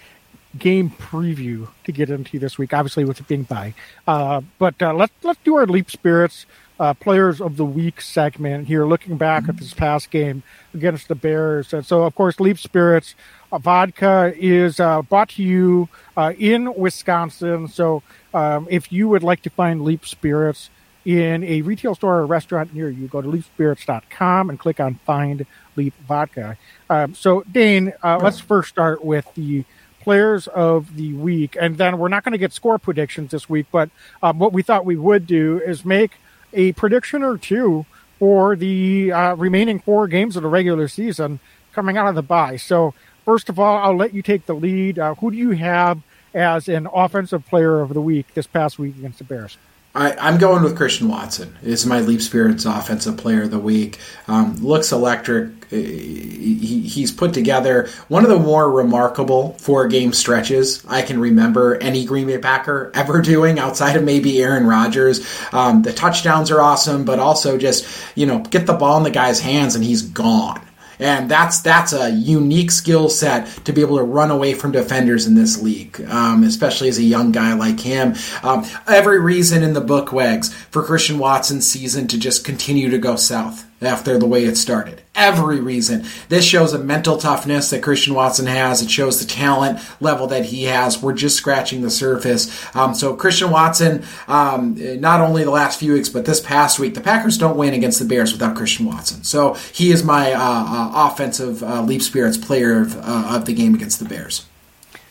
[0.57, 3.73] game preview to get into this week, obviously with it being bye.
[4.07, 6.45] Uh, but uh, let's let's do our leap spirits
[6.79, 11.15] uh, players of the week segment here, looking back at this past game against the
[11.15, 11.73] Bears.
[11.73, 13.15] And so, of course, leap spirits
[13.51, 17.67] uh, vodka is uh, brought to you uh, in Wisconsin.
[17.67, 18.03] So,
[18.33, 20.69] um, if you would like to find leap spirits
[21.05, 25.45] in a retail store or restaurant near you, go to leapspirits.com and click on Find
[25.75, 26.57] Leap Vodka.
[26.89, 29.63] Um, so, Dane, uh, let's first start with the
[30.01, 31.57] players of the week.
[31.59, 33.89] And then we're not going to get score predictions this week, but
[34.21, 36.11] um, what we thought we would do is make
[36.53, 37.85] a prediction or two
[38.19, 41.39] for the uh, remaining four games of the regular season
[41.73, 42.57] coming out of the bye.
[42.57, 42.93] So,
[43.25, 44.97] first of all, I'll let you take the lead.
[44.97, 46.01] Uh, who do you have
[46.33, 49.57] as an offensive player of the week this past week against the Bears?
[49.97, 51.57] I, I'm going with Christian Watson.
[51.63, 53.97] Is my Leap Spirits offensive player of the week.
[54.27, 55.65] Um, looks electric.
[55.71, 61.75] He, he's put together one of the more remarkable four game stretches I can remember
[61.77, 65.27] any Green Bay Packer ever doing outside of maybe Aaron Rodgers.
[65.51, 69.09] Um, the touchdowns are awesome, but also just, you know, get the ball in the
[69.09, 70.61] guy's hands and he's gone.
[70.99, 75.27] And that's that's a unique skill set to be able to run away from defenders
[75.27, 78.15] in this league, um, especially as a young guy like him.
[78.41, 82.97] Um, every reason in the book, Wags, for Christian Watson's season to just continue to
[82.97, 85.01] go south after the way it started.
[85.13, 86.05] Every reason.
[86.29, 88.81] This shows a mental toughness that Christian Watson has.
[88.81, 91.01] It shows the talent level that he has.
[91.01, 92.75] We're just scratching the surface.
[92.75, 96.93] Um, so Christian Watson, um, not only the last few weeks, but this past week,
[96.93, 99.23] the Packers don't win against the Bears without Christian Watson.
[99.23, 103.53] So he is my uh, uh, offensive uh, leap spirits player of, uh, of, the
[103.53, 104.45] game against the Bears.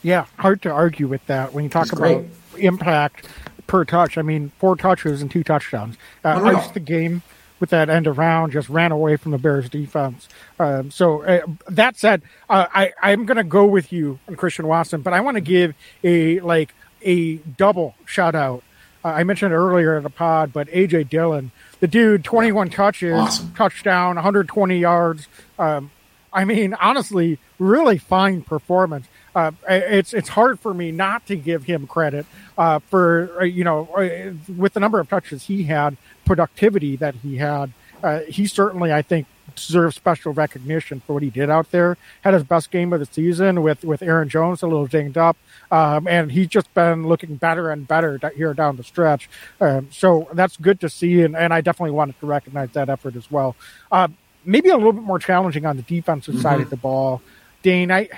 [0.02, 2.64] Yeah, hard to argue with that when you talk He's about great.
[2.64, 3.28] impact
[3.66, 4.18] per touch.
[4.18, 5.96] I mean, four touches and two touchdowns.
[6.24, 6.68] Uh, oh, no.
[6.72, 7.22] the game
[7.60, 10.28] with that end around, just ran away from the Bears defense.
[10.58, 14.66] Um, so uh, that said, uh, I I'm going to go with you on Christian
[14.66, 18.62] Watson, but I want to give a like a double shout out.
[19.04, 23.52] Uh, I mentioned earlier in the pod, but AJ Dillon, the dude, 21 touches, awesome.
[23.54, 25.28] touchdown, 120 yards.
[25.58, 25.90] Um,
[26.32, 29.06] I mean, honestly, really fine performance.
[29.34, 32.26] Uh, it's it's hard for me not to give him credit
[32.56, 35.96] uh, for uh, you know uh, with the number of touches he had
[36.26, 37.72] productivity that he had.
[38.02, 41.96] Uh, he certainly, I think, deserves special recognition for what he did out there.
[42.22, 45.36] Had his best game of the season with with Aaron Jones a little dinged up,
[45.70, 49.30] um, and he's just been looking better and better here down the stretch.
[49.60, 53.16] Um, so that's good to see, and, and I definitely wanted to recognize that effort
[53.16, 53.56] as well.
[53.90, 54.08] Uh,
[54.44, 56.42] maybe a little bit more challenging on the defensive mm-hmm.
[56.42, 57.22] side of the ball,
[57.62, 57.90] Dane.
[57.90, 58.08] I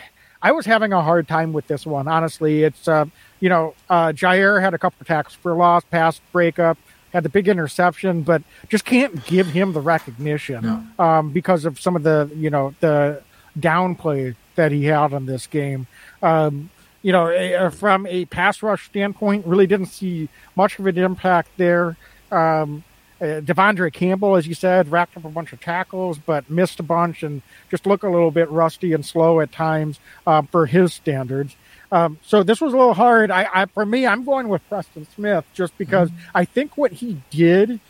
[0.40, 2.08] I was having a hard time with this one.
[2.08, 3.04] Honestly, it's uh,
[3.38, 6.78] you know uh, Jaire had a couple of tackles for loss, pass breakup
[7.12, 10.62] had the big interception, but just can't give him the recognition
[10.98, 11.04] no.
[11.04, 13.22] um, because of some of the you know the
[13.58, 15.86] downplay that he had on this game.
[16.22, 16.70] Um,
[17.02, 21.96] you know, from a pass rush standpoint, really didn't see much of an impact there.
[22.30, 22.84] Um,
[23.20, 26.82] uh, De'Vondre Campbell, as you said, racked up a bunch of tackles, but missed a
[26.82, 30.92] bunch and just looked a little bit rusty and slow at times uh, for his
[30.94, 31.56] standards.
[31.90, 33.30] Um, so this was a little hard.
[33.30, 36.36] I, I, for me, I'm going with Preston Smith just because mm-hmm.
[36.36, 37.80] I think what he did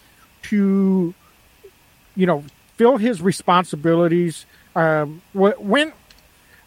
[0.43, 1.15] to,
[2.15, 2.45] you know,
[2.77, 4.47] fill his responsibilities.
[4.77, 5.93] Um, when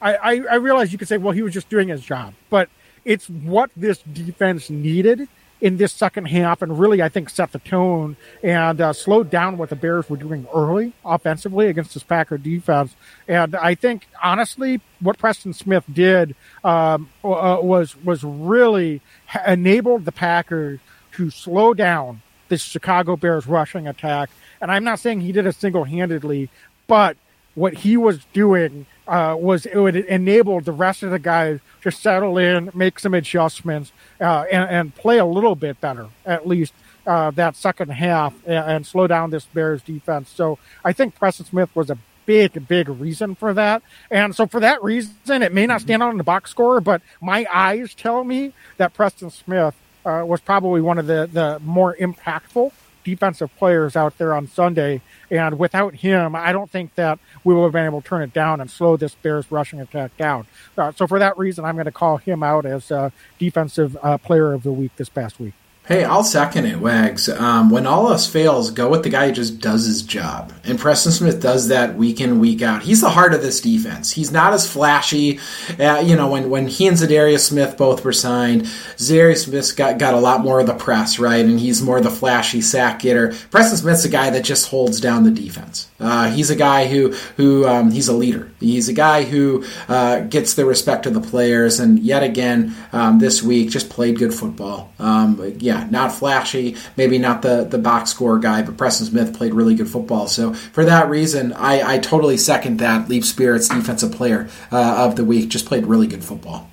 [0.01, 2.69] I, I, I realize you could say, well, he was just doing his job, but
[3.05, 5.27] it's what this defense needed
[5.61, 9.57] in this second half and really, I think, set the tone and uh, slowed down
[9.57, 12.95] what the Bears were doing early offensively against this Packer defense.
[13.27, 19.01] And I think, honestly, what Preston Smith did um, uh, was was really
[19.45, 20.79] enabled the Packers
[21.13, 24.29] to slow down the Chicago Bears rushing attack.
[24.59, 26.49] And I'm not saying he did it single handedly,
[26.87, 27.17] but
[27.55, 31.91] what he was doing uh, was it would enable the rest of the guys to
[31.91, 33.91] settle in, make some adjustments,
[34.21, 36.73] uh, and, and, play a little bit better, at least
[37.05, 40.29] uh, that second half, and, and, slow down this Bears defense.
[40.29, 43.83] So I think Preston Smith was a big, big reason for that.
[44.09, 45.87] And so for that reason, it may not mm-hmm.
[45.87, 50.23] stand out in the box score, but my eyes tell me that Preston Smith uh,
[50.25, 52.71] was probably one of the, the more impactful
[53.03, 55.01] defensive players out there on Sunday.
[55.29, 58.33] And without him, I don't think that we would have been able to turn it
[58.33, 60.47] down and slow this Bears rushing attack down.
[60.77, 64.17] Uh, so for that reason, I'm going to call him out as uh, defensive uh,
[64.17, 65.53] player of the week this past week.
[65.91, 67.27] Hey, I'll second it, Wags.
[67.27, 70.53] Um, when all else fails, go with the guy who just does his job.
[70.63, 72.81] And Preston Smith does that week in, week out.
[72.81, 74.09] He's the heart of this defense.
[74.09, 75.41] He's not as flashy.
[75.77, 78.61] Uh, you know, when, when he and Za'Darius Smith both were signed,
[78.95, 81.43] Za'Darius Smith got, got a lot more of the press, right?
[81.43, 83.33] And he's more the flashy sack getter.
[83.49, 85.89] Preston Smith's a guy that just holds down the defense.
[85.99, 88.49] Uh, he's a guy who, who um, he's a leader.
[88.61, 91.81] He's a guy who uh, gets the respect of the players.
[91.81, 94.93] And yet again, um, this week, just played good football.
[94.97, 95.35] Um,
[95.81, 99.75] yeah, not flashy, maybe not the, the box score guy, but Preston Smith played really
[99.75, 100.27] good football.
[100.27, 103.09] So for that reason, I, I totally second that.
[103.09, 106.69] Leap Spirits defensive player uh, of the week just played really good football.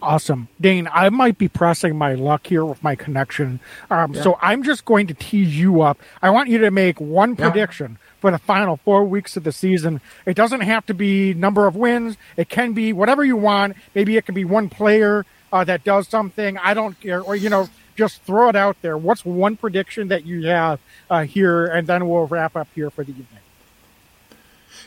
[0.00, 0.48] Awesome.
[0.60, 3.60] Dane, I might be pressing my luck here with my connection.
[3.88, 4.22] Um, yeah.
[4.22, 6.00] So I'm just going to tease you up.
[6.20, 10.00] I want you to make one prediction for the final four weeks of the season.
[10.26, 12.16] It doesn't have to be number of wins.
[12.36, 13.76] It can be whatever you want.
[13.94, 16.58] Maybe it can be one player uh, that does something.
[16.58, 18.96] I don't care, or you know, just throw it out there.
[18.96, 20.80] What's one prediction that you have
[21.10, 23.26] uh, here, and then we'll wrap up here for the evening.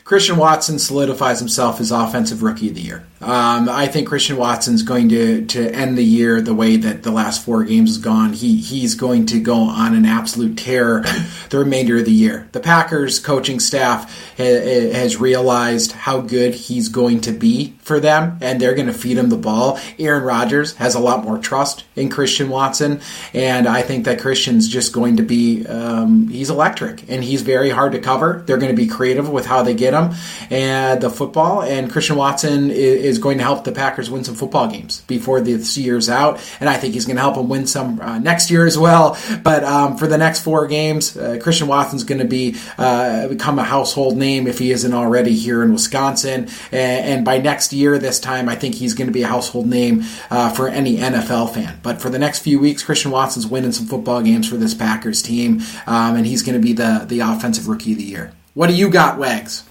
[0.06, 3.08] Christian Watson solidifies himself as offensive rookie of the year.
[3.22, 7.10] Um, I think Christian Watson's going to, to end the year the way that the
[7.10, 8.34] last four games has gone.
[8.34, 11.01] He he's going to go on an absolute tear
[11.49, 12.47] the remainder of the year.
[12.51, 18.38] The Packers coaching staff ha, has realized how good he's going to be for them,
[18.41, 19.80] and they're going to feed him the ball.
[19.97, 23.01] Aaron Rodgers has a lot more trust in Christian Watson,
[23.34, 27.72] and I think that Christian's just going to be um, he's electric and he's very
[27.72, 28.43] hard to cover.
[28.45, 30.15] They're going to be creative with how they get him
[30.49, 34.67] and the football, and Christian Watson is, going to help the Packers win some football
[34.67, 37.99] games before this year's out, and I think he's going to help them win some
[38.01, 39.17] uh, next year as well.
[39.41, 43.57] But um, for the next four games, uh, Christian Watson's going to be uh, become
[43.57, 47.97] a household name if he isn't already here in Wisconsin, and, and, by next year,
[47.97, 51.53] this time, I think he's going to be a household name uh, for any NFL
[51.53, 51.79] fan.
[51.81, 55.21] But for the next few weeks, Christian Watson's winning some football games for this Packers
[55.21, 58.33] team, um, and he's going to be the the offensive rookie of the year.
[58.53, 59.63] What do you got, Wags?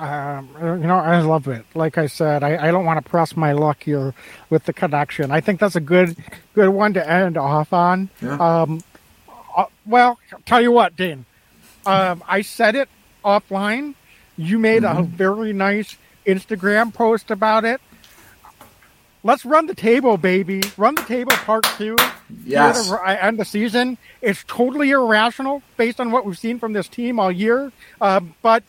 [0.00, 0.48] Um,
[0.80, 1.66] you know, I love it.
[1.74, 4.14] Like I said, I, I don't want to press my luck here
[4.48, 5.30] with the connection.
[5.30, 6.16] I think that's a good
[6.54, 8.08] good one to end off on.
[8.22, 8.36] Yeah.
[8.36, 8.82] Um,
[9.54, 11.26] uh, well, tell you what, Dane.
[11.84, 12.88] Um, I said it
[13.22, 13.94] offline.
[14.38, 15.00] You made mm-hmm.
[15.00, 17.82] a very nice Instagram post about it.
[19.22, 20.62] Let's run the table, baby.
[20.78, 21.98] Run the table part two.
[22.46, 22.90] Yes.
[23.06, 23.98] End the season.
[24.22, 27.70] It's totally irrational based on what we've seen from this team all year.
[28.00, 28.62] Uh, but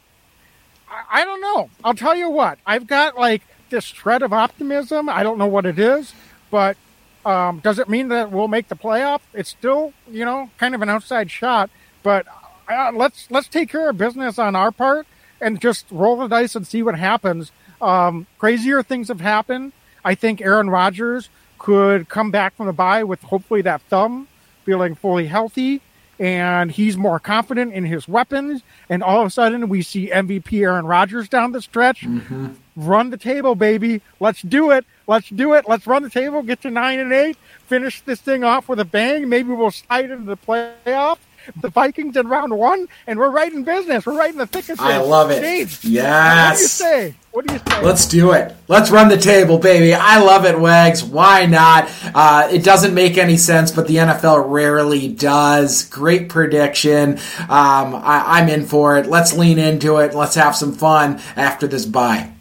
[1.10, 1.70] I, don't know.
[1.84, 2.60] I'll tell you what.
[2.66, 5.10] I've got like this shred of optimism.
[5.10, 6.14] I don't know what it is,
[6.50, 6.78] but
[7.26, 9.22] um, does it mean that we'll make the playoff?
[9.34, 11.70] It's still, you know, kind of an outside shot.
[12.04, 12.26] But
[12.70, 15.08] uh, let's let's take care of business on our part
[15.40, 17.52] and just roll the dice and see what happens.
[17.82, 19.74] Um, crazier things have happened.
[20.04, 24.28] I think Aaron Rodgers could come back from the bye with hopefully that thumb
[24.66, 25.82] feeling fully healthy
[26.22, 28.62] and he's more confident in his weapons.
[28.90, 32.02] And all of a sudden, we see MVP Aaron Rodgers down the stretch.
[32.02, 32.50] Mm-hmm.
[32.76, 34.04] Run the table, baby.
[34.20, 34.86] Let's do it.
[35.08, 35.68] Let's do it.
[35.68, 36.44] Let's run the table.
[36.44, 37.38] Get to nine and eight.
[37.66, 39.30] Finish this thing off with a bang.
[39.30, 41.18] Maybe we'll slide into the playoffs
[41.60, 44.06] the Vikings in round one, and we're right in business.
[44.06, 44.82] We're right in the thick of it.
[44.82, 45.42] I love it.
[45.42, 46.52] Dave, yes.
[46.52, 47.16] What do you say?
[47.32, 47.82] What do you say?
[47.82, 48.56] Let's do it.
[48.68, 49.94] Let's run the table, baby.
[49.94, 51.04] I love it, Wags.
[51.04, 51.90] Why not?
[52.14, 55.86] Uh, it doesn't make any sense, but the NFL rarely does.
[55.86, 57.14] Great prediction.
[57.40, 59.08] Um, I, I'm in for it.
[59.08, 60.14] Let's lean into it.
[60.14, 62.32] Let's have some fun after this bye.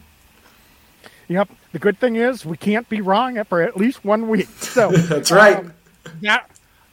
[1.27, 1.49] Yep.
[1.71, 4.49] The good thing is we can't be wrong for at least one week.
[4.59, 5.57] So that's right.
[5.57, 5.73] Um,
[6.19, 6.41] yeah,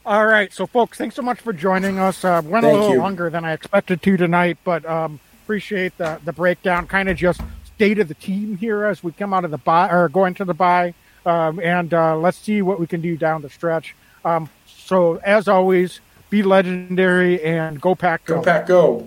[0.09, 2.25] all right, so folks, thanks so much for joining us.
[2.25, 2.99] Uh, went Thank a little you.
[2.99, 6.87] longer than I expected to tonight, but um, appreciate the the breakdown.
[6.87, 9.91] Kind of just state of the team here as we come out of the bye
[9.91, 10.95] or go into the bye,
[11.27, 13.95] um, and uh, let's see what we can do down the stretch.
[14.25, 16.01] Um, so as always,
[16.31, 18.37] be legendary and go pack go.
[18.37, 19.07] Go pack go.